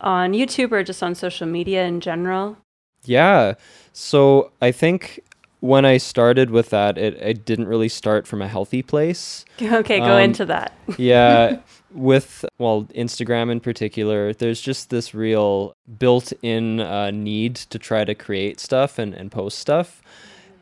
[0.00, 2.56] on YouTube or just on social media in general?
[3.04, 3.54] Yeah.
[3.92, 5.20] So I think
[5.64, 9.46] when I started with that, it, it didn't really start from a healthy place.
[9.62, 10.72] Okay, go Um, into that.
[10.98, 11.60] Yeah.
[11.90, 18.04] with, well, Instagram in particular, there's just this real built in uh, need to try
[18.04, 20.02] to create stuff and, and post stuff.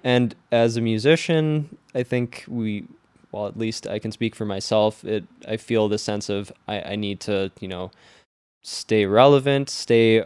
[0.05, 2.85] And as a musician, I think we,
[3.33, 5.05] well, at least I can speak for myself.
[5.05, 7.91] It, I feel the sense of I, I need to, you know,
[8.63, 10.23] stay relevant, stay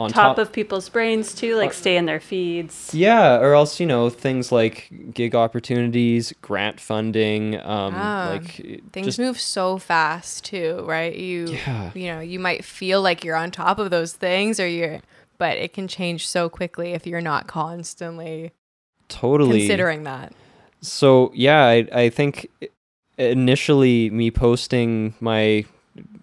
[0.00, 2.94] on Top top, of people's brains too, like stay in their feeds.
[2.94, 9.06] yeah, or else you know things like gig opportunities, grant funding, um, Ah, like Things
[9.06, 11.14] just move so fast too, right?
[11.14, 11.90] You Yeah.
[11.94, 15.00] you know, you might feel like you're on top of those things or you're
[15.36, 18.52] but it can change so quickly if you're not constantly
[19.08, 20.32] totally considering that.
[20.80, 22.48] So yeah, I I think
[23.18, 25.66] initially me posting my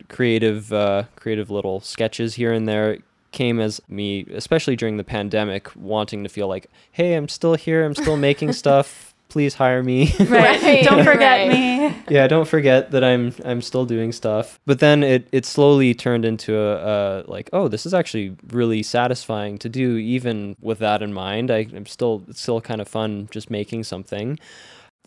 [0.09, 2.97] creative uh, creative little sketches here and there
[3.38, 7.85] came as me, especially during the pandemic, wanting to feel like, hey, I'm still here,
[7.85, 9.13] I'm still making stuff.
[9.29, 10.13] Please hire me.
[10.19, 10.61] Right.
[10.63, 11.49] Right, Don't forget right.
[11.49, 11.95] me.
[12.09, 14.57] yeah, don't forget that I'm I'm still doing stuff.
[14.65, 18.81] But then it it slowly turned into a, a like, oh, this is actually really
[18.83, 19.97] satisfying to do.
[19.97, 23.83] Even with that in mind, I, I'm still it's still kind of fun just making
[23.83, 24.39] something.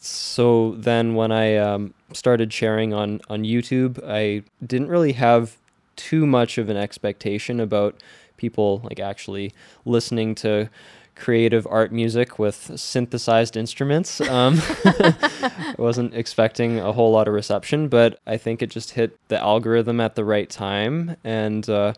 [0.01, 5.57] so then when I um, started sharing on on YouTube, I didn't really have
[5.97, 8.01] too much of an expectation about
[8.37, 9.53] people like actually
[9.85, 10.71] listening to
[11.15, 14.21] creative art music with synthesized instruments.
[14.23, 19.19] Um, I wasn't expecting a whole lot of reception, but I think it just hit
[19.29, 21.93] the algorithm at the right time, and uh,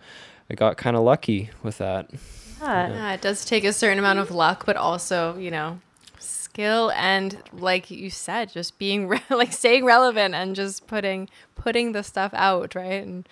[0.51, 2.11] I got kind of lucky with that.
[2.61, 2.89] Yeah.
[2.89, 5.81] Yeah, it does take a certain amount of luck, but also, you know,
[6.19, 11.93] skill and like you said, just being re- like staying relevant and just putting putting
[11.93, 13.03] the stuff out, right?
[13.03, 13.29] And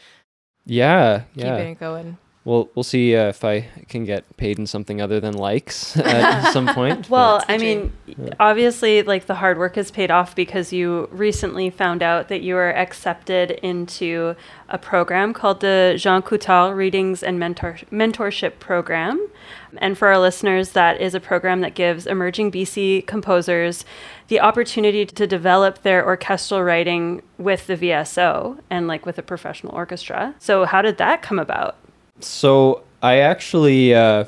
[0.67, 1.57] Yeah, yeah.
[1.57, 2.19] keeping it going.
[2.43, 6.53] Well, we'll see uh, if I can get paid in something other than likes at
[6.53, 7.11] some point.
[7.11, 7.93] Well, I mean,
[8.39, 12.55] obviously, like the hard work has paid off because you recently found out that you
[12.55, 14.37] were accepted into
[14.71, 19.29] a program called the Jean Coulthard Readings and Mentor- Mentorship Program.
[19.77, 23.85] And for our listeners, that is a program that gives emerging BC composers
[24.29, 29.75] the opportunity to develop their orchestral writing with the VSO and like with a professional
[29.75, 30.35] orchestra.
[30.39, 31.77] So, how did that come about?
[32.25, 34.25] So I actually uh,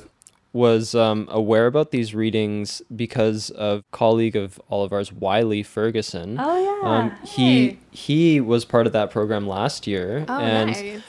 [0.52, 5.62] was um, aware about these readings because of a colleague of all of ours, Wiley
[5.62, 6.36] Ferguson.
[6.38, 6.88] Oh, yeah.
[6.88, 7.78] Um, he Hey.
[7.90, 11.02] he was part of that program last year, Oh, and nice.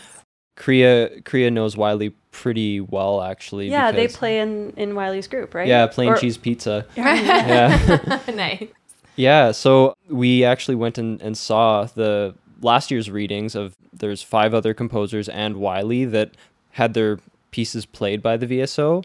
[0.58, 3.70] Kriya Kriya knows Wiley pretty well actually.
[3.70, 5.68] yeah, they play in, in Wiley's group, right?
[5.68, 6.86] Yeah, plain Or- cheese pizza.
[6.96, 8.20] yeah.
[8.34, 8.68] nice.
[9.16, 14.54] Yeah, so we actually went and, and saw the last year's readings of there's five
[14.54, 16.32] other composers and Wiley that
[16.74, 17.20] had their
[17.52, 19.04] pieces played by the VSO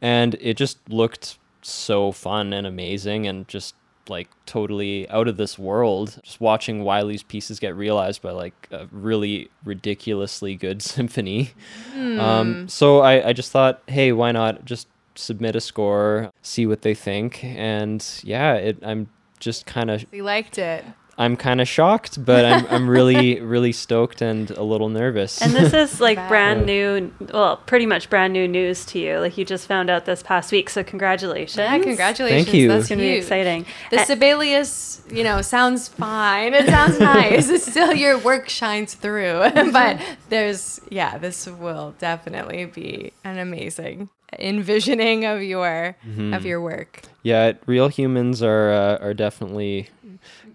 [0.00, 3.74] and it just looked so fun and amazing and just
[4.08, 8.86] like totally out of this world just watching Wiley's pieces get realized by like a
[8.92, 11.50] really ridiculously good symphony.
[11.94, 14.86] Um, so I, I just thought, hey, why not just
[15.16, 19.08] submit a score, see what they think, and yeah, it, I'm
[19.40, 20.84] just kind of We liked it.
[21.18, 25.40] I'm kind of shocked, but I'm I'm really really stoked and a little nervous.
[25.40, 26.28] And this is like Wow.
[26.28, 29.18] brand new, well, pretty much brand new news to you.
[29.20, 30.68] Like you just found out this past week.
[30.68, 31.56] So congratulations.
[31.56, 32.44] Yeah, congratulations.
[32.46, 32.68] Thank you.
[32.68, 33.64] That's going to be exciting.
[33.90, 36.52] The Uh, Sibelius, you know, sounds fine.
[36.52, 37.48] It sounds nice.
[37.48, 39.50] It's still your work shines through.
[39.72, 45.96] but there's yeah, this will definitely be an amazing envisioning of your
[46.32, 47.02] of your work.
[47.22, 49.88] yeah, real humans are uh, are definitely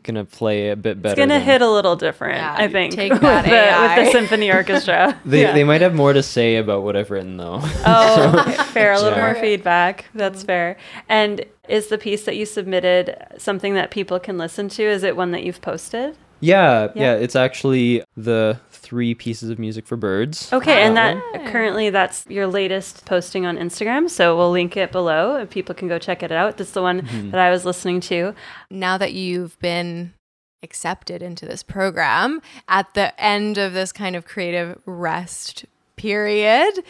[0.03, 1.13] gonna play a bit better.
[1.13, 4.01] it's going to than- hit a little different, Yeah, I think, take with, that the,
[4.01, 5.19] with the symphony orchestra.
[5.25, 5.53] They Yeah.
[5.53, 7.59] they might have more to say about what I've written though.
[7.85, 8.43] Oh,
[8.73, 8.93] fair.
[8.93, 9.25] A little Yeah.
[9.33, 10.05] more feedback.
[10.13, 10.47] That's mm-hmm.
[10.47, 10.77] fair.
[11.09, 14.83] And is the piece that you submitted something that people can listen to?
[14.83, 16.17] Is it one that you've posted?
[16.43, 17.03] yeah, Yeah.
[17.03, 18.59] yeah, it's actually the
[18.91, 20.51] three pieces of music for birds.
[20.51, 21.47] Okay, and that one.
[21.47, 25.87] currently that's your latest posting on Instagram, so we'll link it below and people can
[25.87, 26.57] go check it out.
[26.57, 27.29] That's the one mm-hmm.
[27.29, 28.35] that I was listening to.
[28.69, 30.13] Now that you've been
[30.61, 35.63] accepted into this program at the end of this kind of creative rest
[35.95, 36.83] period,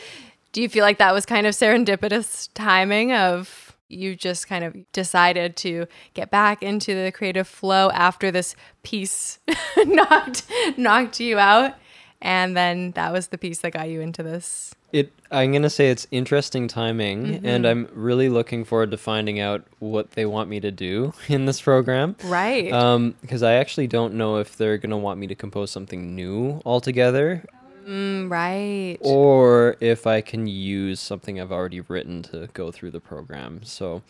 [0.54, 4.76] do you feel like that was kind of serendipitous timing of you just kind of
[4.92, 5.86] decided to
[6.16, 9.38] get back into the creative flow after this piece
[9.86, 10.48] knocked
[10.78, 11.76] knocked you out
[12.22, 15.90] and then that was the piece that got you into this It I'm gonna say
[15.90, 17.46] it's interesting timing, Mm-hmm.
[17.46, 21.46] and I'm really looking forward to finding out what they want me to do in
[21.46, 22.16] this program.
[22.26, 26.16] right Um, because I actually don't know if they're gonna want me to compose something
[26.16, 27.44] new altogether,
[27.88, 33.00] Mm, right or if I can use something I've already written to go through the
[33.00, 33.62] program.
[33.64, 34.04] So,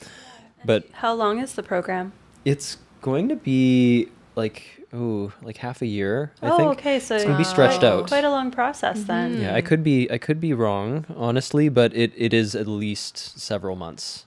[0.65, 2.11] but How long is the program?
[2.43, 6.31] it's going to be like oh, like half a year.
[6.41, 6.69] I oh, think.
[6.71, 6.99] okay.
[6.99, 7.99] So It's gonna be stretched Oh.
[7.99, 8.07] out.
[8.07, 9.07] Quite a long process mm-hmm.
[9.07, 9.41] then.
[9.41, 13.17] Yeah, I could be I could be wrong, honestly, but it, it is at least
[13.39, 14.25] several months.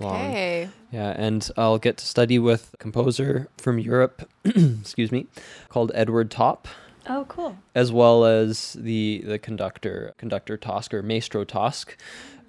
[0.00, 0.14] long.
[0.14, 5.26] okay Yeah, and I'll get to study with a composer from Europe, excuse me,
[5.68, 6.68] called Edward Top,
[7.08, 7.56] Oh, cool.
[7.74, 11.96] as well as the the conductor, conductor Tausk or Maestro Tausk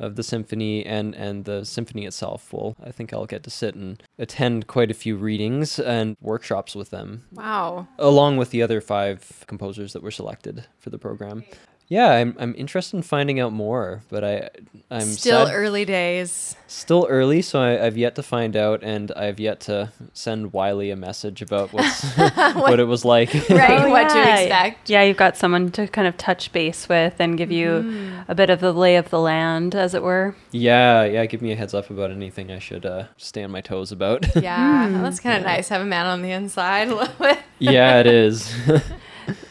[0.05, 2.51] of the symphony and and the symphony itself.
[2.53, 6.75] Well, I think I'll get to sit and attend quite a few readings and workshops
[6.75, 11.43] with them, wow along with the other five composers that were selected for the program.
[11.89, 14.49] Yeah, I'm I'm interested in finding out more, but I
[14.89, 19.11] I'm still sad- early days Still early, so I, I've yet to find out, and
[19.11, 22.01] I've yet to send Wiley a message about what's
[22.65, 23.31] what it was like.
[23.49, 24.37] right Oh, what to yeah.
[24.39, 28.12] expect Yeah, you've got someone to kind of touch base with and give you Mm-hmm.
[28.27, 30.35] A bit of the lay of the land, as it were.
[30.51, 31.25] yeah, yeah.
[31.25, 34.25] Give me a heads up about anything I should uh, stay on my toes about.
[34.43, 35.69] Yeah, that's kind of nice.
[35.69, 36.89] Have a man on the inside.
[36.89, 37.39] a little bit.
[37.59, 38.53] yeah, it is.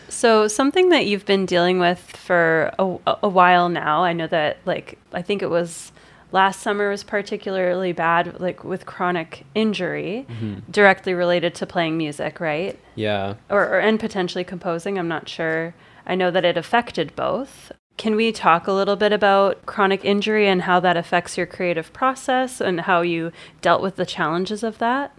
[0.09, 4.05] So something that you've been dealing with for a, a while now.
[4.05, 5.91] I know that, like, I think it was
[6.33, 10.27] last summer was particularly bad, like with chronic injury,
[10.71, 12.79] directly related to playing music, right?
[12.95, 13.35] Yeah.
[13.51, 14.99] Or, or and potentially composing.
[14.99, 15.75] I'm not sure.
[16.07, 17.73] I know that it affected both.
[17.97, 21.93] Can we talk a little bit about chronic injury and how that affects your creative
[21.93, 25.17] process and how you dealt with the challenges of that?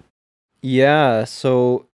[0.61, 1.87] Yeah, so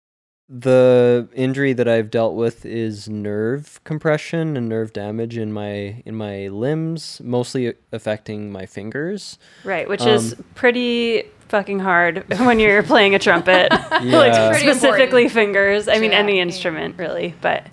[0.50, 6.16] the injury that I've dealt with is nerve compression and nerve damage in my in
[6.16, 9.38] my limbs, mostly affecting my fingers.
[9.66, 13.72] Right, which um, is pretty fucking hard when you're playing a trumpet.
[14.02, 14.20] Yeah.
[14.20, 15.32] like specifically important.
[15.32, 15.88] fingers.
[15.88, 16.20] I mean Yeah.
[16.20, 17.66] any instrument really, but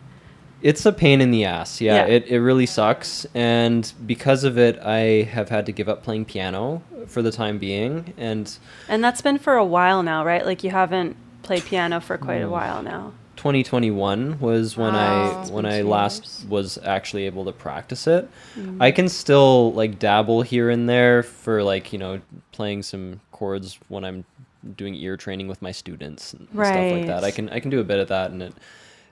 [0.65, 1.79] It's a pain in the ass.
[1.81, 2.15] Yeah, Yeah.
[2.15, 3.27] It, it really sucks.
[3.35, 7.59] And because of it, I have had to give up playing piano for the time
[7.59, 8.15] being.
[8.17, 8.51] And
[8.89, 10.45] and that's been for a while now, right?
[10.45, 13.12] Like you haven't played piano for quite a while now.
[13.37, 15.43] 2021 was when Wow.
[15.45, 18.27] I when I last was actually able to practice it.
[18.57, 18.81] Mm-hmm.
[18.81, 23.79] I can still like dabble here and there for like, you know, playing some chords
[23.89, 24.25] when I'm
[24.77, 27.23] doing ear training with my students and stuff like that.
[27.23, 28.55] I can I can do a bit of that and it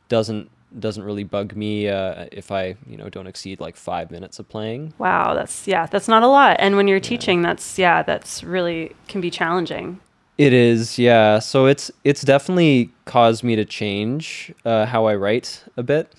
[0.08, 0.48] doesn't
[0.78, 4.48] doesn't really bug me uh, if I, you know, don't exceed like 5 minutes of
[4.48, 4.94] playing.
[4.98, 6.56] Wow, that's yeah, that's not a lot.
[6.58, 10.00] And when you're teaching, that's yeah, that's really can be challenging.
[10.38, 11.38] It is, yeah.
[11.38, 16.12] So it's it's definitely caused me to change uh, how I write a bit.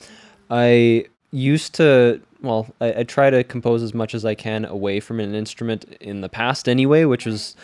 [0.50, 5.00] I used to, well, I, I try to compose as much as I can away
[5.00, 7.56] from an instrument in the past anyway, which was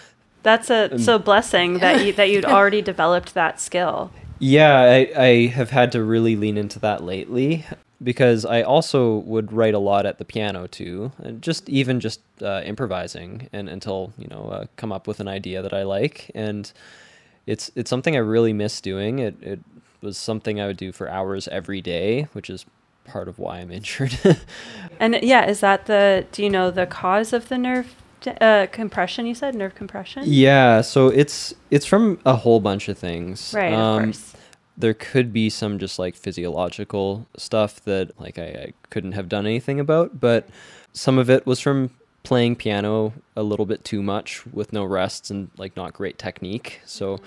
[0.41, 4.11] That's a so blessing that you that you'd already developed that skill.
[4.39, 7.65] Yeah, I, I have had to really lean into that lately
[8.01, 12.21] because I also would write a lot at the piano too, and just even just
[12.41, 16.31] uh, improvising and until you know uh, come up with an idea that I like,
[16.33, 16.71] and
[17.45, 19.19] it's it's something I really miss doing.
[19.19, 19.59] It it
[20.01, 22.65] was something I would do for hours every day, which is
[23.03, 24.17] part of why I'm injured.
[24.99, 27.93] And yeah, is that the do you know the cause of the nerve
[28.27, 29.25] uh, compression?
[29.25, 30.23] You said nerve compression.
[30.25, 33.53] yeah, so it's it's from a whole bunch of things.
[33.55, 34.33] Right, of Um, course.
[34.77, 39.45] there could be some just like physiological stuff that like I, I couldn't have done
[39.45, 40.47] anything about but
[40.93, 41.91] some of it was from
[42.23, 46.81] playing piano a little bit too much with no rests and like not great technique
[46.85, 47.19] so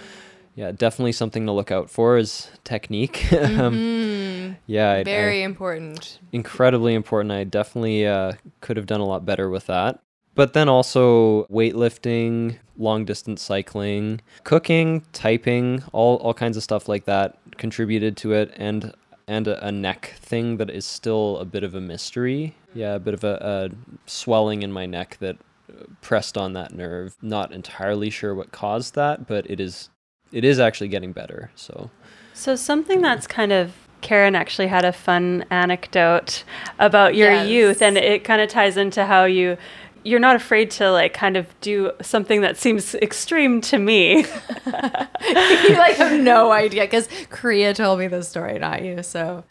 [0.55, 5.05] yeah definitely something to look out for is technique um, yeah I- I- Mm-hmm.
[5.05, 6.19] Very important.
[6.33, 7.33] incredibly important.
[7.33, 10.01] I definitely uh, could have done a lot better with that.
[10.35, 17.05] But then also weightlifting, long distance cycling, cooking, typing, all, all kinds of stuff like
[17.05, 18.95] that contributed to it, and
[19.29, 22.55] and a, a neck thing that is still a bit of a mystery.
[22.75, 25.37] Yeah, a bit of a, a swelling in my neck that
[25.71, 27.17] uh, pressed on that nerve.
[27.23, 29.91] Not entirely sure what caused that, but it is
[30.33, 31.51] it is actually getting better.
[31.55, 31.91] So
[32.33, 36.43] So something that's kind of Karen actually had a fun anecdote
[36.79, 37.49] about your Yes.
[37.49, 39.57] youth and it kind of ties into how you
[40.05, 44.17] you're not afraid to like kind of do something that seems extreme to me.
[44.67, 49.03] you like have no idea because Kriya told me this story, not you.
[49.03, 49.45] So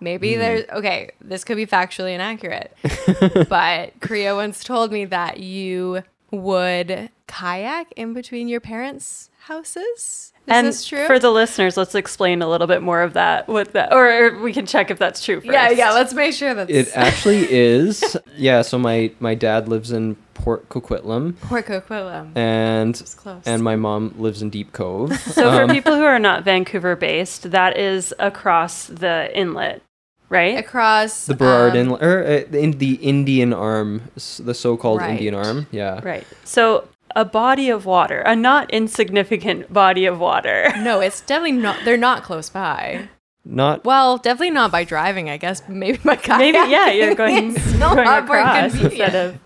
[0.00, 0.40] maybe hmm.
[0.40, 1.10] there's okay.
[1.20, 2.76] This could be factually inaccurate,
[3.48, 10.33] but Kriya once told me that you would kayak in between your parents' houses.
[10.46, 11.06] Is and this true?
[11.06, 14.38] for the listeners, let's explain a little bit more of that with that or, or
[14.42, 15.50] we can check if that's true first.
[15.52, 15.92] yeah, yeah.
[15.92, 18.16] Let's make sure that It actually is.
[18.36, 22.36] Yeah, so my my dad lives in Port Coquitlam Port Coquitlam.
[22.36, 23.42] and It's close.
[23.46, 25.16] and my mom lives in Deep Cove.
[25.32, 29.80] So for Um, people who are not Vancouver based, that is across the inlet,
[30.28, 30.58] right?
[30.58, 34.02] across the Burrard um, Inlet or uh, the, in the Indian Arm,
[34.38, 35.66] the so-called Indian Arm.
[35.70, 36.00] Yeah.
[36.02, 36.26] Right.
[36.44, 40.72] So a body of water, a not insignificant body of water.
[40.78, 41.78] No, it's definitely not.
[41.84, 43.08] They're not close by.
[43.44, 45.28] Not Well, definitely not by driving.
[45.30, 46.38] I guess maybe by kayaking.
[46.38, 48.92] Maybe yeah, you're going, It's going not very across convenient.
[48.92, 49.38] instead of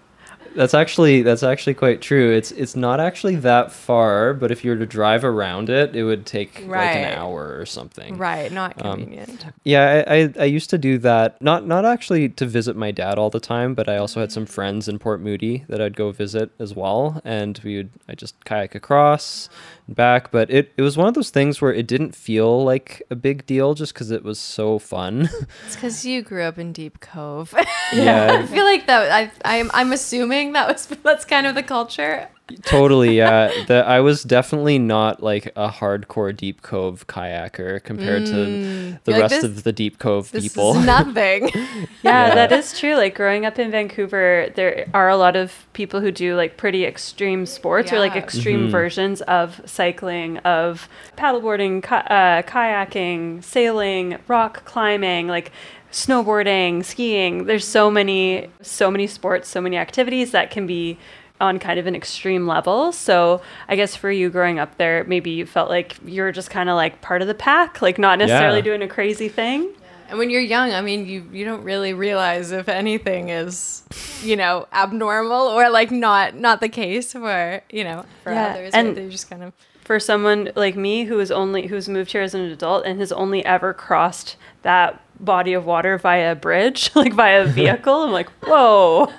[0.58, 2.32] that's actually that's actually quite true.
[2.32, 6.02] It's it's not actually that far, but if you were to drive around it, it
[6.02, 8.18] would take like an hour or something.
[8.18, 9.46] Right, not Um, convenient.
[9.62, 11.40] Yeah, I, I I used to do that.
[11.40, 14.46] Not not actually to visit my dad all the time, but I also had some
[14.46, 18.44] friends in Port Moody that I'd go visit as well, and we would I just
[18.44, 19.48] kayak across
[19.88, 20.30] back.
[20.30, 23.46] But it it was one of those things where it didn't feel like a big
[23.46, 25.28] deal just because it was so fun.
[25.66, 27.54] It's because you grew up in Deep Cove.
[27.92, 28.42] Yeah.
[28.42, 29.10] I feel like that.
[29.10, 32.28] I, I'm I'm assuming that was that's kind of the culture.
[32.62, 33.50] Totally, yeah.
[33.66, 38.98] The, I was definitely not like a hardcore Deep Cove kayaker compared to the Mm.
[39.06, 40.76] You're like, rest this- of the Deep Cove This people.
[40.78, 41.50] is nothing.
[42.02, 42.34] Yeah, Yeah.
[42.34, 42.94] that is true.
[42.96, 46.84] Like growing up in Vancouver, there are a lot of people who do like pretty
[46.84, 48.22] extreme sports or like Yeah.
[48.22, 48.70] extreme Mhm.
[48.70, 55.50] versions of cycling, of paddleboarding, ki- uh, kayaking, sailing, rock climbing, like
[55.90, 57.44] snowboarding, skiing.
[57.46, 60.98] There's so many, so many sports, so many activities that can be
[61.40, 62.92] on kind of an extreme level.
[62.92, 66.50] So I guess for you growing up there, maybe you felt like you were just
[66.50, 68.64] kind of like part of the pack, like not necessarily Yeah.
[68.64, 69.70] doing a crazy thing.
[70.10, 73.82] And when you're young, I mean, you you don't really realize if anything is,
[74.22, 78.70] you know, abnormal or like not not the case for you know for Yeah, others.
[78.74, 79.52] and- And they just kind of
[79.84, 83.10] For someone like me who is only who's moved here as an adult and has
[83.12, 88.12] only ever crossed that body of water via a bridge, like via a vehicle, I'm
[88.12, 89.12] like, whoa,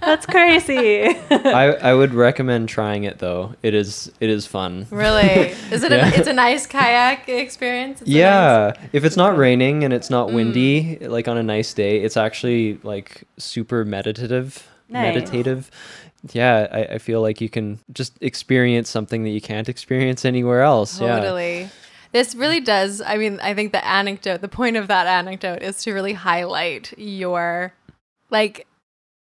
[0.00, 1.04] that's crazy.
[1.30, 3.54] I, I would recommend trying it though.
[3.62, 4.86] It is it is fun.
[4.90, 5.24] really
[5.70, 5.92] is it?
[5.92, 6.12] Yeah.
[6.12, 8.00] A, it's a nice kayak experience.
[8.02, 10.10] It's a Yeah, if it's not raining and it's Mm.
[10.12, 14.66] not windy, like on a nice day, it's actually like super meditative.
[14.88, 15.14] Nice.
[15.14, 15.70] Meditative.
[16.32, 20.62] Yeah, I, I feel like you can just experience something that you can't experience anywhere
[20.62, 21.00] else.
[21.00, 21.20] Yeah.
[22.12, 23.00] This really does.
[23.00, 26.96] I mean, I think the anecdote, the point of that anecdote is to really highlight
[26.98, 27.74] your,
[28.30, 28.66] like,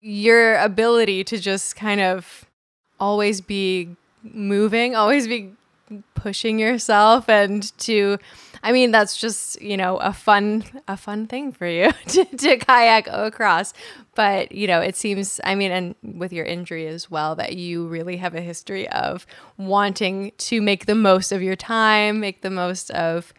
[0.00, 2.44] your ability to just kind of
[2.98, 5.52] always be moving, always be
[6.14, 8.16] pushing yourself and to
[8.62, 12.56] I mean that's just, you know, a fun a fun thing for you to, to
[12.58, 13.74] kayak across.
[14.14, 17.86] But, you know, it seems I mean and with your injury as well that you
[17.86, 22.50] really have a history of wanting to make the most of your time, make the
[22.50, 23.32] most of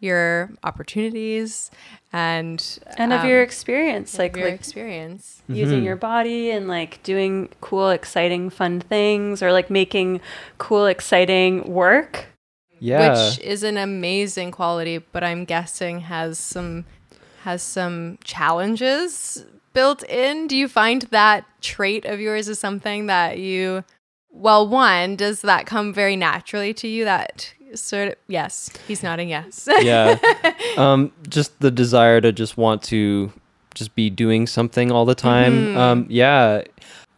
[0.00, 1.70] your opportunities
[2.12, 5.42] and and of um, your experience, like like your like experience.
[5.48, 5.84] using Mhm.
[5.84, 10.20] your body and like doing cool, exciting, fun things, or like making
[10.58, 12.26] cool, exciting work.
[12.80, 13.08] Yeah.
[13.28, 16.84] which is an amazing quality, but I'm guessing has some
[17.44, 19.44] has some challenges
[19.74, 20.46] built in.
[20.46, 23.84] Do you find that trait of yours is something that you
[24.36, 29.28] well, one, does that come very naturally to you that sort of yes, he's nodding
[29.28, 29.68] yes.
[29.80, 30.18] yeah.
[30.76, 33.32] Um, just the desire to just want to
[33.74, 35.52] just be doing something all the time.
[35.52, 35.76] Mhm.
[35.76, 36.62] Um, yeah,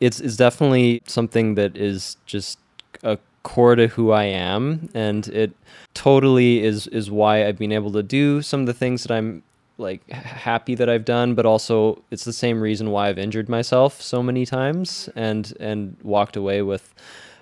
[0.00, 2.58] it's it's definitely something that is just
[3.02, 5.52] a core to who I am, and it
[5.94, 9.42] totally is is why I've been able to do some of the things that I'm
[9.78, 14.00] like happy that I've done, but also it's the same reason why I've injured myself
[14.00, 16.94] so many times and and walked away with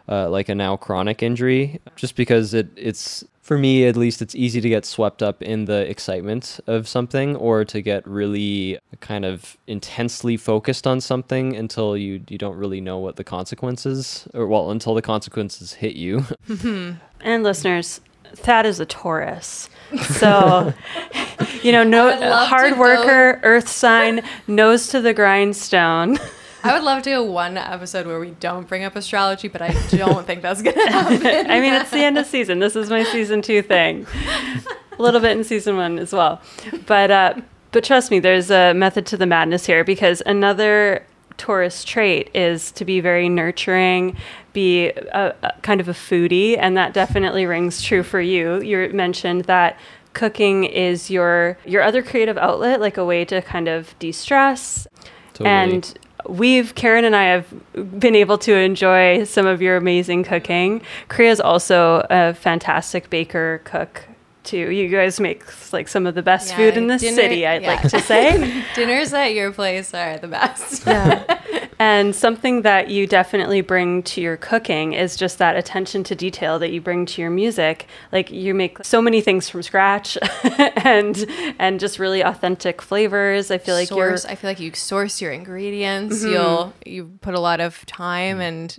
[0.08, 4.34] uh, like a now chronic injury, just because it it's for me at least it's
[4.34, 9.24] easy to get swept up in the excitement of something or to get really kind
[9.24, 14.46] of intensely focused on something until you you don't really know what the consequences or
[14.46, 16.24] well until the consequences hit you.
[17.24, 18.02] And listeners,
[18.34, 19.68] Thad is a Taurus.
[20.18, 20.72] So,
[21.62, 26.18] you know, no to hard go- worker, earth sign, nose to the grindstone.
[26.62, 29.72] I would love to do one episode where we don't bring up astrology, but I
[29.90, 31.50] don't think that's gonna happen.
[31.50, 32.58] I mean, it's the end of season.
[32.58, 34.06] This is my season two thing.
[34.98, 36.40] A little bit in season one as well.
[36.86, 37.34] But uh,
[37.72, 41.04] but trust me, there's a method to the madness here because another
[41.36, 44.16] Taurus trait is to be very nurturing,
[44.54, 48.62] be a, a kind of a foodie, and that definitely rings true for you.
[48.62, 49.78] You mentioned that
[50.14, 54.86] cooking is your your other creative outlet, like a way to kind of de-stress
[55.34, 55.50] Totally.
[55.50, 60.80] and we've Karen and I have been able to enjoy some of your amazing cooking.
[61.10, 64.04] Kriya is also a fantastic baker cook
[64.44, 64.70] too.
[64.70, 67.62] You guys make like some of the best Yeah, food in the dinner- city, I'd
[67.62, 67.68] yeah.
[67.68, 68.64] like to say.
[68.74, 70.86] Dinners at your place are the best.
[71.78, 76.58] and something that you definitely bring to your cooking is just that attention to detail
[76.58, 77.86] that you bring to your music.
[78.12, 80.16] Like you make so many things from scratch
[80.84, 81.26] and
[81.58, 83.50] and just really authentic flavors.
[83.50, 84.24] I feel like source.
[84.24, 86.22] I feel like you source your ingredients.
[86.22, 88.76] You'll you put a lot of time and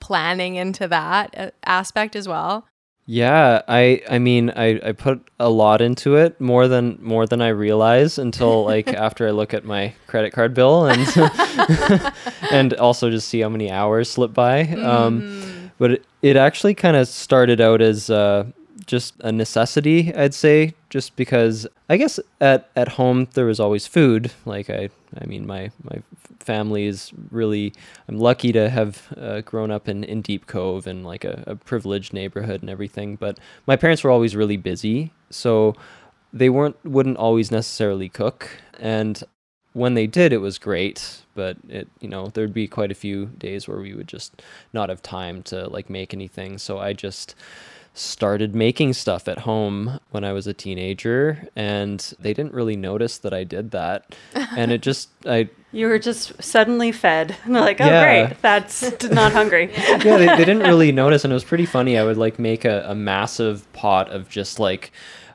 [0.00, 2.66] planning into that uh, aspect as well.
[3.06, 7.40] Yeah, I I mean I, I put a lot into it more than more than
[7.40, 11.06] I realize until like after I look at my credit card bill and
[12.50, 14.62] and also just see how many hours slip by.
[14.62, 18.46] Um, but it, it actually kind of started out as uh,
[18.86, 23.86] just a necessity, I'd say, just because I guess at, at home there was always
[23.86, 24.32] food.
[24.44, 24.90] Like I
[25.20, 26.02] I mean my my
[26.40, 27.72] family is really
[28.08, 31.56] I'm lucky to have uh, grown up in, in Deep Cove and like a, a
[31.56, 33.16] privileged neighborhood and everything.
[33.16, 35.74] But my parents were always really busy, so
[36.32, 38.48] they weren't wouldn't always necessarily cook.
[38.78, 39.22] And
[39.72, 41.22] when they did, it was great.
[41.34, 44.42] But it you know there'd be quite a few days where we would just
[44.72, 46.58] not have time to like make anything.
[46.58, 47.34] So I just
[47.96, 53.16] started making stuff at home when I was a teenager and they didn't really notice
[53.18, 57.36] that I did that and it just I you were just suddenly fed.
[57.44, 58.26] And they're like, oh Yeah.
[58.28, 59.70] great, that's not hungry.
[59.76, 61.98] yeah, they, they didn't really notice, and it was pretty funny.
[61.98, 64.90] I would like make a, a massive pot of just like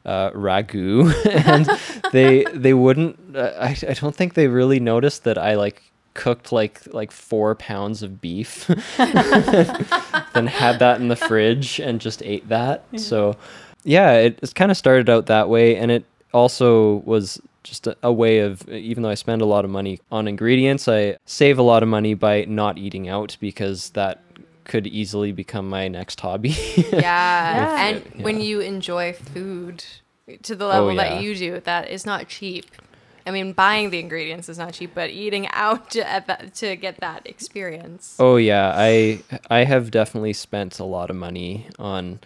[0.06, 1.14] uh, ragu,
[1.46, 1.68] and
[2.12, 3.36] they they wouldn't.
[3.36, 5.84] Uh, I I don't think they really noticed that I like
[6.14, 12.22] cooked like like four pounds of beef, then had that in the fridge and just
[12.24, 12.84] ate that.
[12.98, 13.36] So,
[13.84, 17.96] yeah, it, it's kind of started out that way, and it also was just a,
[18.04, 21.60] a way of even though I spend a lot of money on ingredients, I save
[21.60, 24.22] a lot of money by not eating out because that
[24.64, 26.50] could easily become my next hobby.
[26.92, 27.02] Yeah.
[27.02, 27.86] Yeah.
[27.88, 29.84] And when you enjoy food
[30.44, 31.10] to the oh, level Oh, yeah.
[31.16, 32.66] that you do, that is not cheap.
[33.26, 37.26] I mean, buying the ingredients is not cheap, but eating out to, to get that
[37.26, 38.16] experience.
[38.20, 42.20] Oh yeah, I I have definitely spent a lot of money on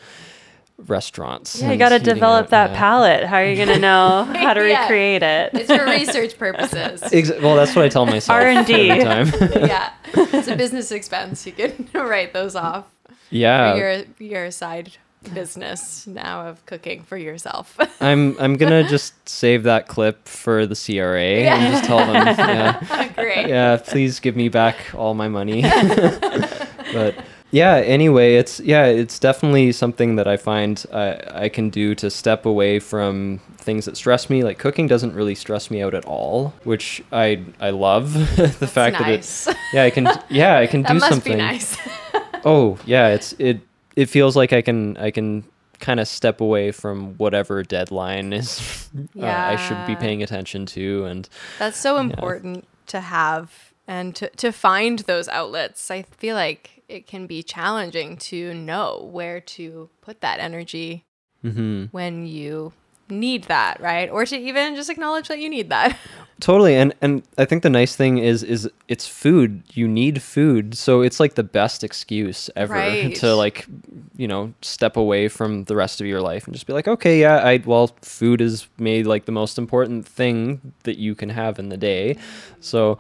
[0.78, 1.62] restaurants.
[1.62, 2.78] Yeah, you got to develop out, that yeah.
[2.78, 3.24] palate.
[3.26, 4.82] How are you going to know how to Yeah.
[4.82, 5.52] recreate it?
[5.54, 7.02] It's for research purposes.
[7.14, 8.88] Ex- well, that's what I tell myself R&D.
[8.88, 9.94] yeah.
[10.14, 11.46] It's a business expense.
[11.46, 12.86] You can write those off
[13.30, 14.92] yeah, for your, your side
[15.34, 17.78] business now of cooking for yourself.
[18.02, 23.14] I'm I'm gonna just save that clip for the CRA and just tell them, yeah,
[23.16, 23.48] Great.
[23.48, 25.62] yeah, please give me back all my money.
[26.94, 27.16] but
[27.52, 32.10] yeah, anyway, it's yeah, it's definitely something that I find I, I can do to
[32.10, 34.44] step away from things that stress me.
[34.44, 39.00] Like cooking doesn't really stress me out at all, which I I love the fact
[39.00, 39.46] nice.
[39.46, 41.34] that it yeah I can yeah I can That do must something.
[41.34, 41.78] be nice.
[42.44, 43.60] Oh yeah, it's it
[43.96, 45.44] it feels like I can I can
[45.80, 48.90] kind of step away from whatever deadline is
[49.20, 51.28] uh, I should be paying attention to and
[51.60, 55.92] That's so important to have and to, to find those outlets.
[55.92, 61.06] I feel like it can be challenging to know where to put that energy
[61.44, 61.90] mhm.
[61.92, 62.74] when you
[63.10, 64.10] need that, right?
[64.10, 65.98] Or to even just acknowledge that you need that.
[66.42, 69.64] Totally, and and I think the nice thing is is it's food.
[69.74, 73.16] You need food, so it's like the best excuse ever Right.
[73.16, 73.66] to like,
[74.18, 77.22] you know, step away from the rest of your life and just be like, okay,
[77.22, 81.58] yeah, I well, food is made like the most important thing that you can have
[81.58, 82.18] in the day,
[82.60, 82.98] so.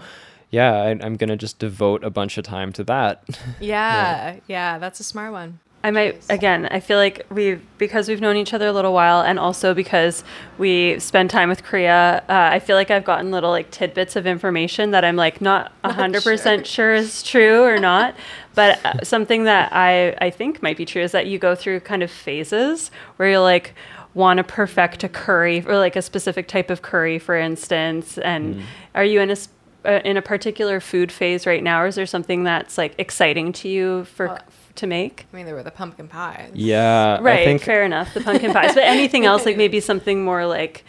[0.51, 3.27] Yeah, I, I'm gonna just devote a bunch of time to that.
[3.59, 5.59] Yeah, yeah, that's a smart one.
[5.85, 6.65] I might again.
[6.71, 10.23] I feel like we because we've known each other a little while, and also because
[10.57, 12.21] we spend time with Kriya.
[12.21, 15.71] Uh, I feel like I've gotten little like tidbits of information that I'm like not
[15.83, 18.15] hundred percent sure is true or not.
[18.55, 21.81] But uh, something that I I think might be true is that you go through
[21.81, 23.75] kind of phases where you're like
[24.15, 28.17] want to perfect a curry or like a specific type of curry, for instance.
[28.17, 28.63] And
[28.95, 29.37] are you in a
[29.85, 33.53] uh, in a particular food phase right now, or is there something that's like exciting
[33.53, 34.39] to you for Well,
[34.77, 35.25] to make?
[35.31, 36.51] I mean, there were the pumpkin pies.
[36.53, 38.13] Yeah, Right, I think fair enough.
[38.13, 40.83] The pumpkin pies, but anything else, like maybe something more like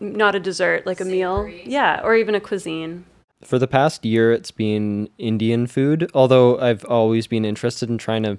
[0.00, 3.04] not a dessert, like a meal, yeah, or even a cuisine.
[3.42, 8.22] for the past year it's been Indian food, although I've always been interested in trying
[8.24, 8.38] to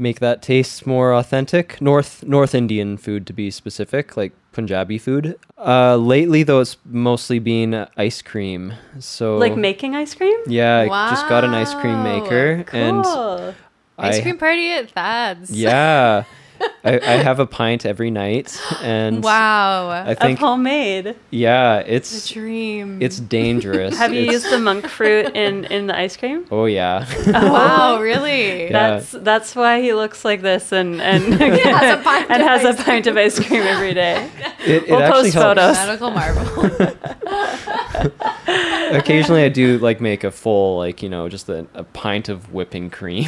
[0.00, 1.80] make that taste more authentic.
[1.80, 5.36] North North Indian food to be specific, like Punjabi food.
[5.56, 8.72] Uh, lately though it's mostly been ice cream.
[9.00, 10.38] So Like making ice cream.
[10.46, 13.54] Yeah, I just got an ice cream Wow, maker and Cool.
[13.98, 15.50] Ice I cream party at Thad's.
[15.50, 16.24] yeah.
[16.84, 19.88] I, I have a pint every night and Wow.
[19.90, 21.16] I Of homemade.
[21.30, 23.00] yeah, the it's dream.
[23.02, 23.96] it's dangerous.
[23.98, 26.46] Have you It's- used the monk fruit in in the ice cream?
[26.50, 27.06] Oh yeah.
[27.28, 28.64] Oh, wow, really?
[28.64, 28.72] Yeah.
[28.72, 32.64] That's that's why he looks like this and and has a pint and of has
[32.64, 34.30] a ice pint of ice cream every day.
[34.66, 35.60] It, it We'll actually post helps.
[35.60, 35.76] photos.
[35.76, 36.88] Medical marvel.
[38.90, 42.52] Occasionally, I do like make a full, like you know, just a, a pint of
[42.52, 43.24] whipping cream,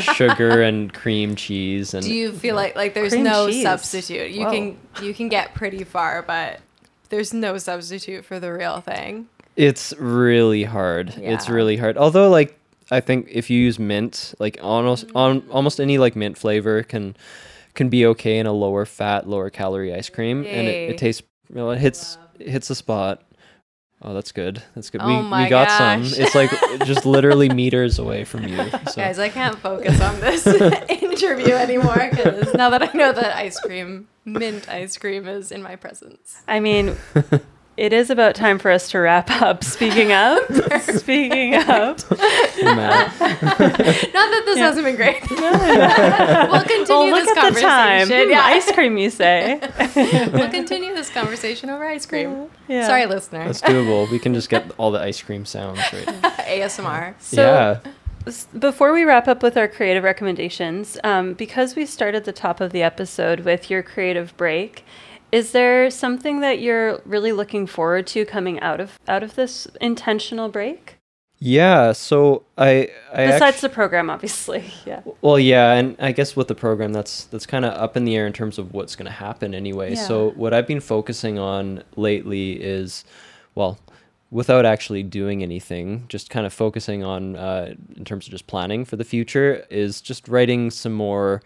[0.00, 3.62] sugar and cream cheese, and Do you feel like like there's Cream no cheese.
[3.62, 4.30] substitute?
[4.30, 4.52] You Whoa.
[4.52, 6.60] can you can get pretty far, but
[7.08, 9.28] there's no substitute for the real thing.
[9.56, 11.14] it's really hard.
[11.16, 11.96] It's really hard.
[11.96, 12.58] Although, like,
[12.90, 15.16] I think if you use mint, like almost mm-hmm.
[15.16, 17.16] on almost any like mint flavor can
[17.74, 21.22] can be okay in a lower fat, lower calorie ice cream, and it, it tastes.
[21.48, 23.22] You know, it hits it hits the spot.
[24.00, 24.62] Oh, that's good.
[24.74, 25.00] That's good.
[25.02, 26.10] Oh we my we got gosh.
[26.10, 26.22] some.
[26.24, 26.50] It's like
[26.86, 28.70] just literally meters away from you.
[28.70, 28.94] So.
[28.96, 30.46] Guys, I can't focus on this
[30.88, 35.62] interview anymore because now that I know that ice cream, mint ice cream, is in
[35.62, 36.42] my presence.
[36.46, 36.96] I mean,
[37.78, 39.62] it is about time for us to wrap up.
[39.62, 40.38] Speaking of,
[40.82, 42.90] speaking of, Not
[44.10, 45.22] that this hasn't been great.
[45.30, 48.10] we'll continue well, look this at the time.
[48.10, 49.60] Yeah, Ice cream, you say?
[50.32, 52.50] we'll continue this conversation over ice cream.
[52.66, 52.84] Yeah.
[52.86, 53.44] Sorry, listener.
[53.44, 54.10] That's doable.
[54.10, 56.06] We can just get all the ice cream sounds right.
[56.48, 57.14] ASMR.
[57.20, 57.80] So,
[58.24, 58.32] yeah.
[58.58, 62.72] before we wrap up with our creative recommendations, um, because we started the top of
[62.72, 64.84] the episode with your creative break,
[65.32, 69.66] is there something that you're really looking forward to coming out of out of this
[69.80, 70.96] intentional break?
[71.40, 71.92] Yeah.
[71.92, 74.64] So I, I Besides actu- the program, obviously.
[74.86, 75.02] Yeah.
[75.20, 78.16] well, yeah, and I guess with the program, that's that's kind of up in the
[78.16, 79.94] air in terms of what's going to happen anyway.
[79.94, 83.04] So what I've been focusing on lately is,
[83.54, 83.78] well,
[84.30, 88.84] without actually doing anything, just kind of focusing on, uh, in terms of just planning
[88.84, 91.40] for the future, is just writing some more,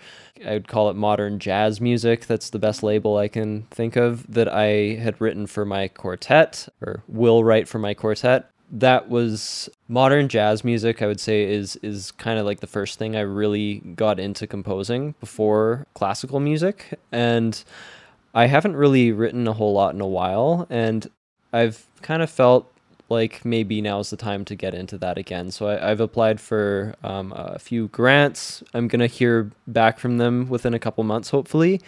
[0.45, 2.27] I would call it modern jazz music.
[2.27, 6.69] That's the best label I can think of that I had written for my quartet
[6.81, 8.51] or will write for my quartet.
[8.73, 12.99] That was modern jazz music, I would say, is is kind of like the first
[12.99, 16.99] thing I really got into composing before classical music.
[17.13, 17.63] And
[18.35, 21.07] I haven't really written a whole lot in a while, and
[21.53, 22.69] I've kind of felt
[23.09, 25.51] like maybe now's the time to get into that again.
[25.51, 28.63] So I, I've applied for um, a few grants.
[28.73, 31.81] I'm gonna hear back from them within a couple months, hopefully.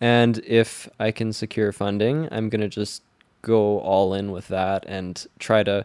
[0.00, 3.02] And if I can secure funding, I'm gonna just
[3.42, 5.84] go all in with that and try to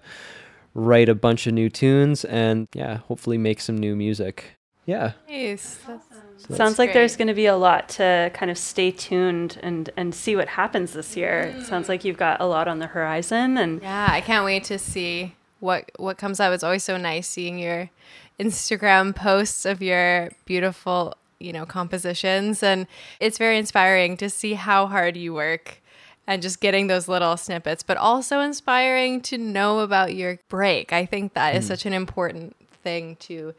[0.75, 4.57] write a bunch of new tunes and yeah, hopefully make some new music.
[4.85, 5.13] Yeah.
[5.27, 5.77] Nice.
[5.87, 6.12] That's-
[6.47, 6.93] So Sounds like great.
[6.93, 10.49] there's going to be a lot to kind of stay tuned and and see what
[10.49, 11.53] happens this year.
[11.57, 11.89] It sounds mm.
[11.89, 15.35] like you've got a lot on the horizon and Yeah, I can't wait to see
[15.59, 16.51] what what comes up.
[16.53, 17.89] It's always so nice seeing your
[18.39, 22.87] Instagram posts of your beautiful, you know, compositions and
[23.21, 25.81] it's very inspiring to see how hard you work
[26.27, 30.91] and just getting those little snippets, but also inspiring to know about your break.
[30.91, 31.67] I think that is mm.
[31.69, 33.53] such an important thing to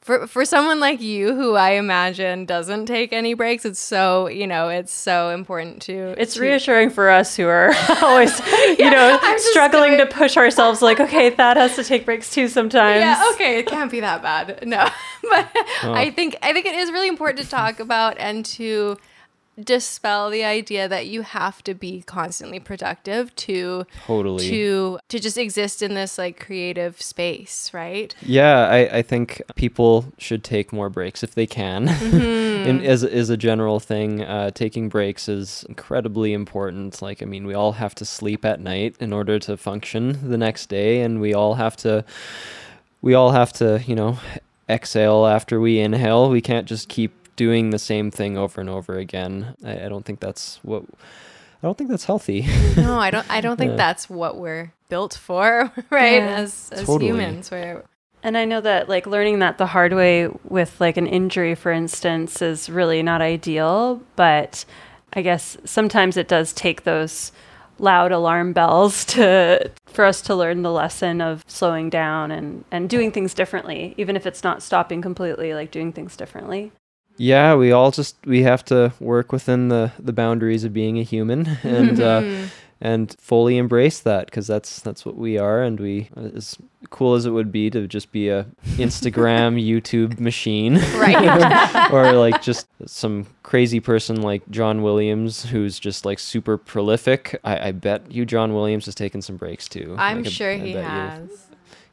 [0.00, 4.46] for for someone like you who I imagine doesn't take any breaks, it's so, you
[4.46, 7.72] know, it's so important to it's to- reassuring for us who are
[8.02, 8.38] always,
[8.78, 12.48] you know, I'm struggling to push ourselves like, okay, that has to take breaks too
[12.48, 13.00] sometimes.
[13.00, 14.66] Yeah, okay, it can't be that bad.
[14.66, 14.88] No.
[15.22, 15.48] but
[15.82, 18.96] I think I think it is really important to talk about and to
[19.58, 24.48] dispel the idea that you have to be constantly productive to Totally.
[24.48, 28.14] to to just exist in this like creative space, right?
[28.22, 31.88] Yeah, I, I think people should take more breaks if they can.
[32.60, 37.00] In, as, as a general thing, uh, taking breaks is incredibly important.
[37.00, 40.36] Like, I mean, we all have to sleep at night in order to function the
[40.36, 42.04] next day, and we all have to,
[43.00, 44.18] we all have to, you know,
[44.68, 46.28] exhale after we inhale.
[46.28, 49.54] We can't just keep doing the same thing over and over again.
[49.64, 50.82] I, I don't think that's what.
[51.62, 52.46] I don't think that's healthy.
[52.76, 53.76] No, I don't I don't think Yeah.
[53.76, 56.16] that's what we're built for, right?
[56.22, 56.36] Yeah.
[56.42, 57.06] As as Totally.
[57.06, 57.50] humans.
[57.50, 57.82] We're
[58.22, 61.72] And I know that like learning that the hard way with like an injury, for
[61.72, 64.02] instance, is really not ideal.
[64.16, 64.66] But
[65.14, 67.32] I guess sometimes it does take those
[67.78, 72.90] loud alarm bells to for us to learn the lesson of slowing down and and
[72.90, 76.70] doing things differently, even if it's not stopping completely, like doing things differently.
[77.16, 81.02] Yeah, we all just we have to work within the the boundaries of being a
[81.02, 82.46] human and uh,
[82.80, 86.56] and fully embrace that because that's that's what we are and we as
[86.88, 88.46] cool as it would be to just be a
[88.78, 91.90] Instagram YouTube machine right.
[91.92, 97.38] or like just some crazy person like John Williams who's just like super prolific.
[97.44, 99.94] I, I bet you John Williams has taken some breaks too.
[99.98, 100.88] I'm Like, sure I he bet you.
[100.88, 101.46] has.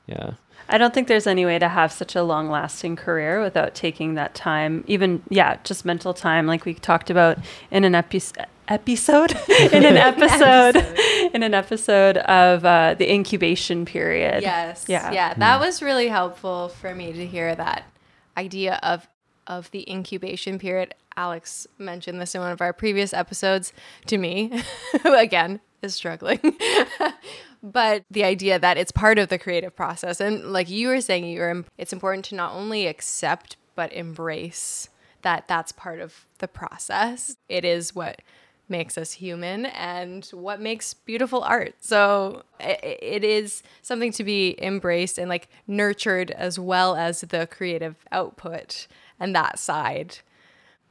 [0.07, 0.31] Yeah.
[0.69, 4.15] I don't think there's any way to have such a long lasting career without taking
[4.15, 7.37] that time, even, yeah, just mental time, like we talked about
[7.71, 8.21] in an epi-
[8.67, 9.31] episode,
[9.71, 10.75] in an episode,
[11.33, 14.41] in an episode of uh, the incubation period.
[14.43, 14.85] Yes.
[14.87, 15.11] Yeah.
[15.11, 15.33] Yeah.
[15.35, 17.83] That was really helpful for me to hear that
[18.37, 19.07] idea of
[19.47, 20.93] of the incubation period.
[21.15, 23.71] Alex mentioned this in one of our previous episodes
[24.05, 24.61] to me.
[25.01, 26.39] who Again, is struggling.
[27.63, 31.25] But the idea that it's part of the creative process and like you were saying
[31.25, 34.89] you're it's important to not only accept but embrace
[35.23, 37.35] that that's part of the process.
[37.49, 38.21] It is what
[38.69, 41.73] makes us human and what makes beautiful art.
[41.79, 47.21] So i- i- it is something to be embraced and like nurtured as well as
[47.21, 48.87] the creative output
[49.19, 50.19] and that side.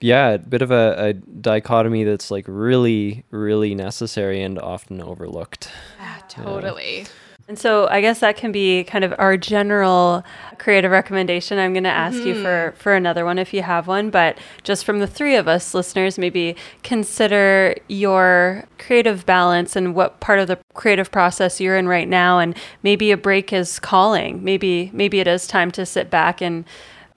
[0.01, 5.71] Yeah, a bit of a, a dichotomy that's like really, really necessary and often overlooked.
[6.01, 7.07] Ah, totally.
[7.49, 10.25] And so I guess that can be kind of our general
[10.59, 11.59] creative recommendation.
[11.59, 14.85] I'm going to ask you for for another one if you have one, but just
[14.85, 20.49] from the three of us listeners, maybe consider your creative balance and what part of
[20.49, 24.43] the creative process you're in right now and maybe a break is calling.
[24.43, 26.65] Maybe maybe it is time to sit back and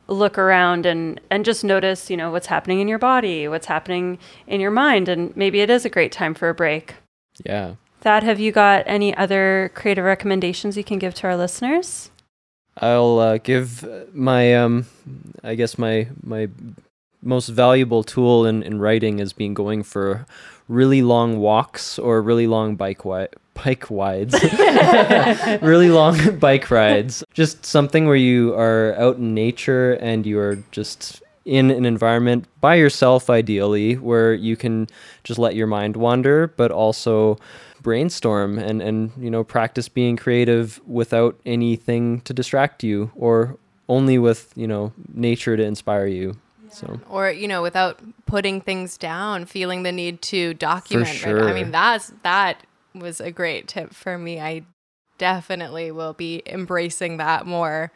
[0.09, 4.17] look around and and just notice, you know, what's happening in your body, what's happening
[4.47, 6.95] in your mind and maybe it is a great time for a break.
[7.45, 7.75] Yeah.
[8.01, 12.11] Thad, have you got any other creative recommendations you can give to our listeners?
[12.77, 14.85] I'll uh, give my um,
[15.43, 16.49] I guess my my
[17.21, 20.25] most valuable tool in, in writing is being going for
[20.69, 24.33] really long walks or really long bike wi- bike rides,
[25.61, 27.23] really long bike rides.
[27.33, 32.45] Just something where you are out in nature and you are just in an environment
[32.61, 34.87] by yourself, ideally, where you can
[35.23, 37.37] just let your mind wander, but also
[37.81, 43.57] brainstorm and and you know practice being creative without anything to distract you or
[43.87, 46.35] only with you know nature to inspire you
[46.71, 51.43] so or you know without putting things down feeling the need to document right?
[51.43, 52.65] i mean that's that
[52.95, 54.39] was a great tip for me.
[54.39, 54.63] I
[55.19, 57.91] definitely will be embracing that more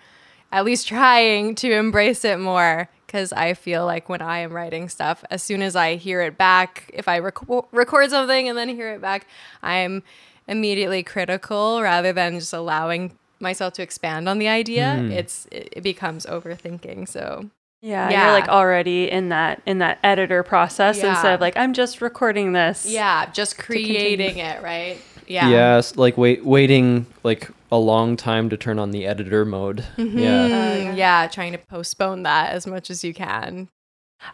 [0.51, 4.89] at least trying to embrace it more because i feel like when i am writing
[4.89, 7.37] stuff as soon as i hear it back if i rec-
[7.71, 9.25] record something and then hear it back
[9.63, 10.03] i'm
[10.47, 14.97] immediately critical rather than just allowing myself to expand on the idea.
[14.99, 15.11] Mm.
[15.11, 17.07] it's it, it becomes overthinking.
[17.07, 17.49] So
[17.83, 18.23] Yeah, Yeah.
[18.23, 21.09] you're like already in that in that editor process Yeah.
[21.11, 22.85] instead of like I'm just recording this.
[22.87, 24.97] Yeah, just creating it, right?
[25.27, 25.49] Yeah.
[25.49, 30.49] yes like wait waiting like a long time to turn on the editor mode yeah
[30.49, 33.69] Mm, yeah, trying to postpone that as much as you can.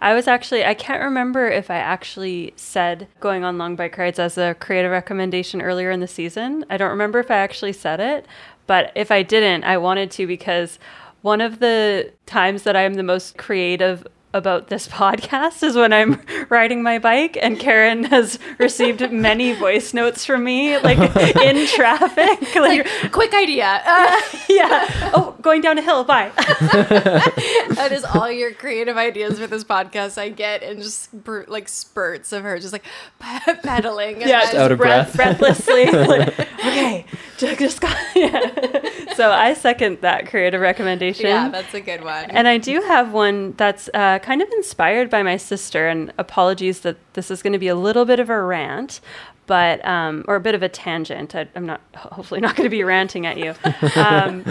[0.01, 4.19] I was actually I can't remember if I actually said going on long bike rides
[4.19, 6.65] as a creative recommendation earlier in the season.
[6.69, 8.25] I don't remember if I actually said it,
[8.67, 10.77] but if I didn't, I wanted to because
[11.21, 15.91] one of the times that I am the most creative about this podcast is when
[15.91, 20.99] I'm riding my bike and Karen has received many voice notes from me like
[21.37, 23.81] in traffic like Quick idea.
[23.85, 29.47] Uh, yeah oh going down a hill bye that is all your creative ideas for
[29.47, 32.83] this podcast I get and just br- like spurts of her just like
[33.19, 34.21] pedaling.
[34.21, 35.39] Yeah, just out of breath, breath.
[35.39, 35.85] breathlessly.
[35.85, 37.05] like, okay,
[37.37, 37.95] just got.
[38.15, 39.13] Yeah.
[39.15, 41.27] So I second that creative recommendation.
[41.27, 42.25] yeah, that's a good one.
[42.31, 45.87] and I do have one that's uh, kind of inspired by my sister.
[45.87, 49.01] And apologies that this is going to be a little bit of a rant,
[49.47, 51.35] but um, or a bit of a tangent.
[51.35, 53.55] I, I'm not hopefully not going to be ranting at you.
[53.95, 54.45] Um,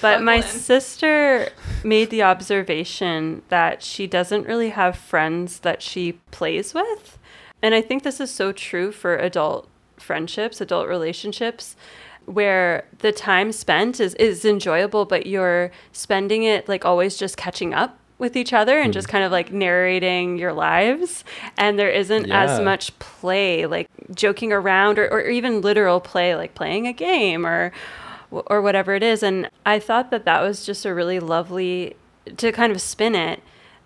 [0.00, 1.48] but my sister
[1.82, 7.18] made the observation that she doesn't really have friends that she plays with.
[7.62, 11.76] And I think this is so true for adult friendships, adult relationships,
[12.26, 17.74] where the time spent is, is enjoyable, but you're spending it like always just catching
[17.74, 18.92] up with each other and hmm.
[18.92, 21.24] just kind of like narrating your lives.
[21.56, 22.44] And there isn't Yeah.
[22.44, 27.46] as much play, like joking around or, or even literal play, like playing a game
[27.46, 27.72] or
[28.30, 29.22] or whatever it is.
[29.22, 31.94] And I thought that that was just a really lovely
[32.36, 33.40] to kind of spin it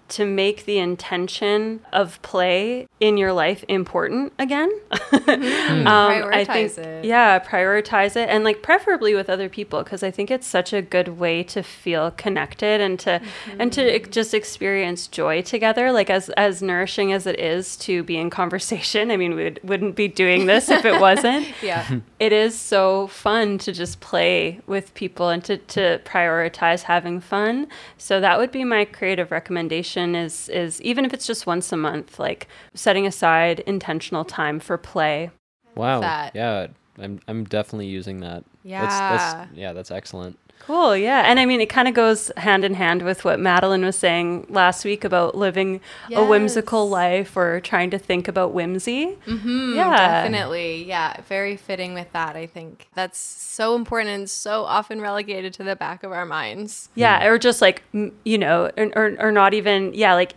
[0.09, 4.70] to make the intention of play in your life important again.
[5.28, 7.04] Um, I think, it.
[7.04, 10.82] yeah, prioritize it, and like preferably with other people, because I think it's such a
[10.82, 13.20] good way to feel connected and to
[13.59, 15.92] and to just experience joy together.
[15.92, 19.11] Like as as nourishing as it is to be in conversation.
[19.11, 22.00] I mean, we would, wouldn't be doing this if it wasn't yeah.
[22.18, 27.66] it is so fun to just play with people and to, to prioritize having fun
[27.96, 31.76] so that would be my creative recommendation is is even if it's just once a
[31.76, 35.30] month like setting aside intentional time for play
[35.74, 36.34] wow that.
[36.34, 36.66] yeah
[36.99, 39.09] i'm i'm definitely using that that's, Yeah.
[39.11, 40.38] that's yeah that's excellent
[40.68, 43.84] cool yeah and i mean it kind of goes hand in hand with what madeline
[43.84, 45.80] was saying last week about living
[46.14, 50.84] a whimsical life or trying to think about whimsy Mm, yeah Definitely.
[50.84, 51.20] Yeah.
[51.28, 52.86] Very fitting with that, I think.
[52.94, 56.88] That's so important and so often relegated to the back of our minds.
[56.94, 57.82] Yeah, or just like
[58.24, 60.34] you know, or, or or not even yeah, like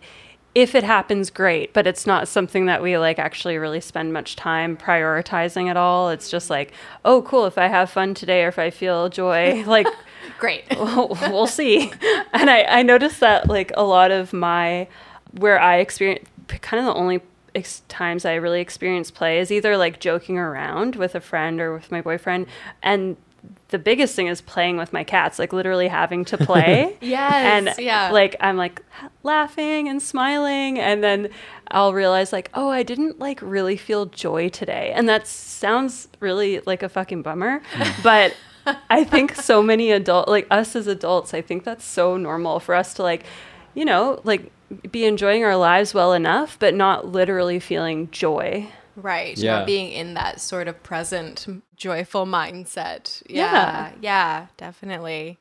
[0.53, 4.35] if it happens, great, but it's not something that we like actually really spend much
[4.35, 6.09] time prioritizing at all.
[6.09, 6.73] It's just like,
[7.05, 9.87] oh, cool, if I have fun today or if I feel joy, like
[10.39, 10.63] Great.
[10.71, 11.91] we'll, we'll see.
[12.33, 14.87] And I I noticed that like a lot of my
[15.33, 17.21] where I experience kind of the only
[17.55, 21.73] ex- times I really experience play is either like joking around with a friend or
[21.73, 22.47] with my boyfriend
[22.81, 23.17] and
[23.69, 27.83] the biggest thing is playing with my cats like literally having to play Yes, and
[27.83, 28.11] yeah.
[28.11, 28.81] like i'm like
[29.23, 31.29] laughing and smiling and then
[31.69, 36.59] i'll realize like oh i didn't like really feel joy today and that sounds really
[36.65, 37.61] like a fucking bummer
[38.03, 38.35] but
[38.89, 42.75] i think so many adult like us as adults i think that's so normal for
[42.75, 43.23] us to like
[43.73, 44.51] you know like
[44.91, 49.37] be enjoying our lives well enough but not literally feeling joy Right.
[49.37, 49.59] Yeah.
[49.59, 53.23] Not being in that sort of present, joyful mindset.
[53.27, 53.51] Yeah.
[53.53, 53.91] Yeah.
[54.01, 55.37] Yeah, definitely.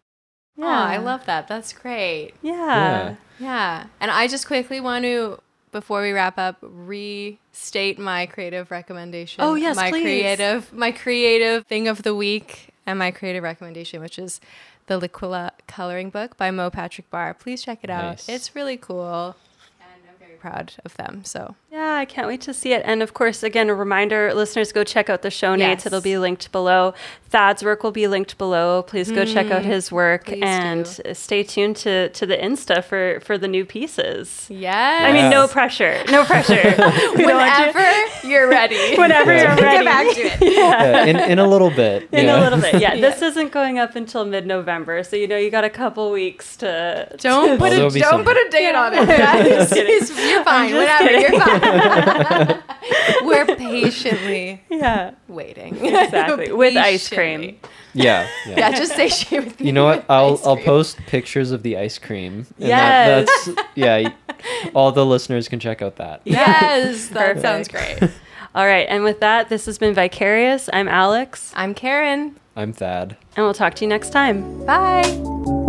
[0.56, 0.66] Yeah.
[0.66, 1.48] I love that.
[1.48, 2.32] That's great.
[2.42, 3.14] yeah, Yeah.
[3.38, 3.84] Yeah.
[4.00, 5.40] And I just quickly want to,
[5.72, 9.42] before we wrap up, restate my creative recommendation.
[9.42, 10.02] Oh, yes, my please.
[10.02, 14.40] creative, my creative thing of the week, and my creative recommendation, which is
[14.86, 17.34] the Liquila coloring book by Moe Patrick-Barr.
[17.34, 18.04] Please check it out.
[18.04, 18.28] Nice.
[18.28, 19.36] It's really cool,
[19.80, 21.24] and I'm very proud of them.
[21.24, 22.82] So Yeah, I can't wait to see it.
[22.84, 25.84] And of course, again, a reminder listeners, go check out the show notes.
[25.84, 25.86] Yes.
[25.86, 26.94] It'll be linked below.
[27.28, 28.82] Thad's work will be linked below.
[28.82, 31.14] Please go check out his work Mm, and do.
[31.14, 34.48] stay tuned to, to the Insta for, for the new pieces.
[34.50, 35.02] Yes.
[35.04, 36.02] I mean, no pressure.
[36.10, 36.54] No pressure.
[36.56, 38.96] We don't want you- Whenever you're ready.
[38.98, 39.60] Whenever you're ready.
[39.60, 40.52] Get back to it.
[40.60, 42.08] Yeah, in, in a little bit.
[42.12, 42.40] In yeah.
[42.40, 42.96] a little bit, yeah.
[43.00, 47.14] This isn't going up until mid-November, so you know you got a couple weeks to.
[47.18, 49.06] Don't put a don't some- put a date on it.
[49.06, 49.70] guys.
[49.72, 50.70] It's- you're fine.
[50.70, 51.04] just Whatever.
[51.08, 51.20] kidding.
[51.32, 51.59] You're fine.
[53.22, 55.76] We're patiently Yeah, waiting.
[55.84, 56.52] exactly.
[56.52, 57.58] With ice cream.
[57.92, 58.58] Yeah, yeah.
[58.58, 60.04] Yeah, just say she with You know what?
[60.08, 62.46] I'll I'll post pictures of the ice cream.
[62.58, 63.44] and Yes.
[63.46, 64.12] That, that's yeah.
[64.74, 66.22] All the listeners can check out that.
[66.24, 67.98] Yes, that sounds great.
[68.54, 70.68] All right, and with that, this has been Vicarious.
[70.72, 72.36] I'm Alex, I'm Karen.
[72.56, 73.16] I'm Thad.
[73.36, 74.64] and we'll talk to you next time.
[74.66, 75.59] Bye.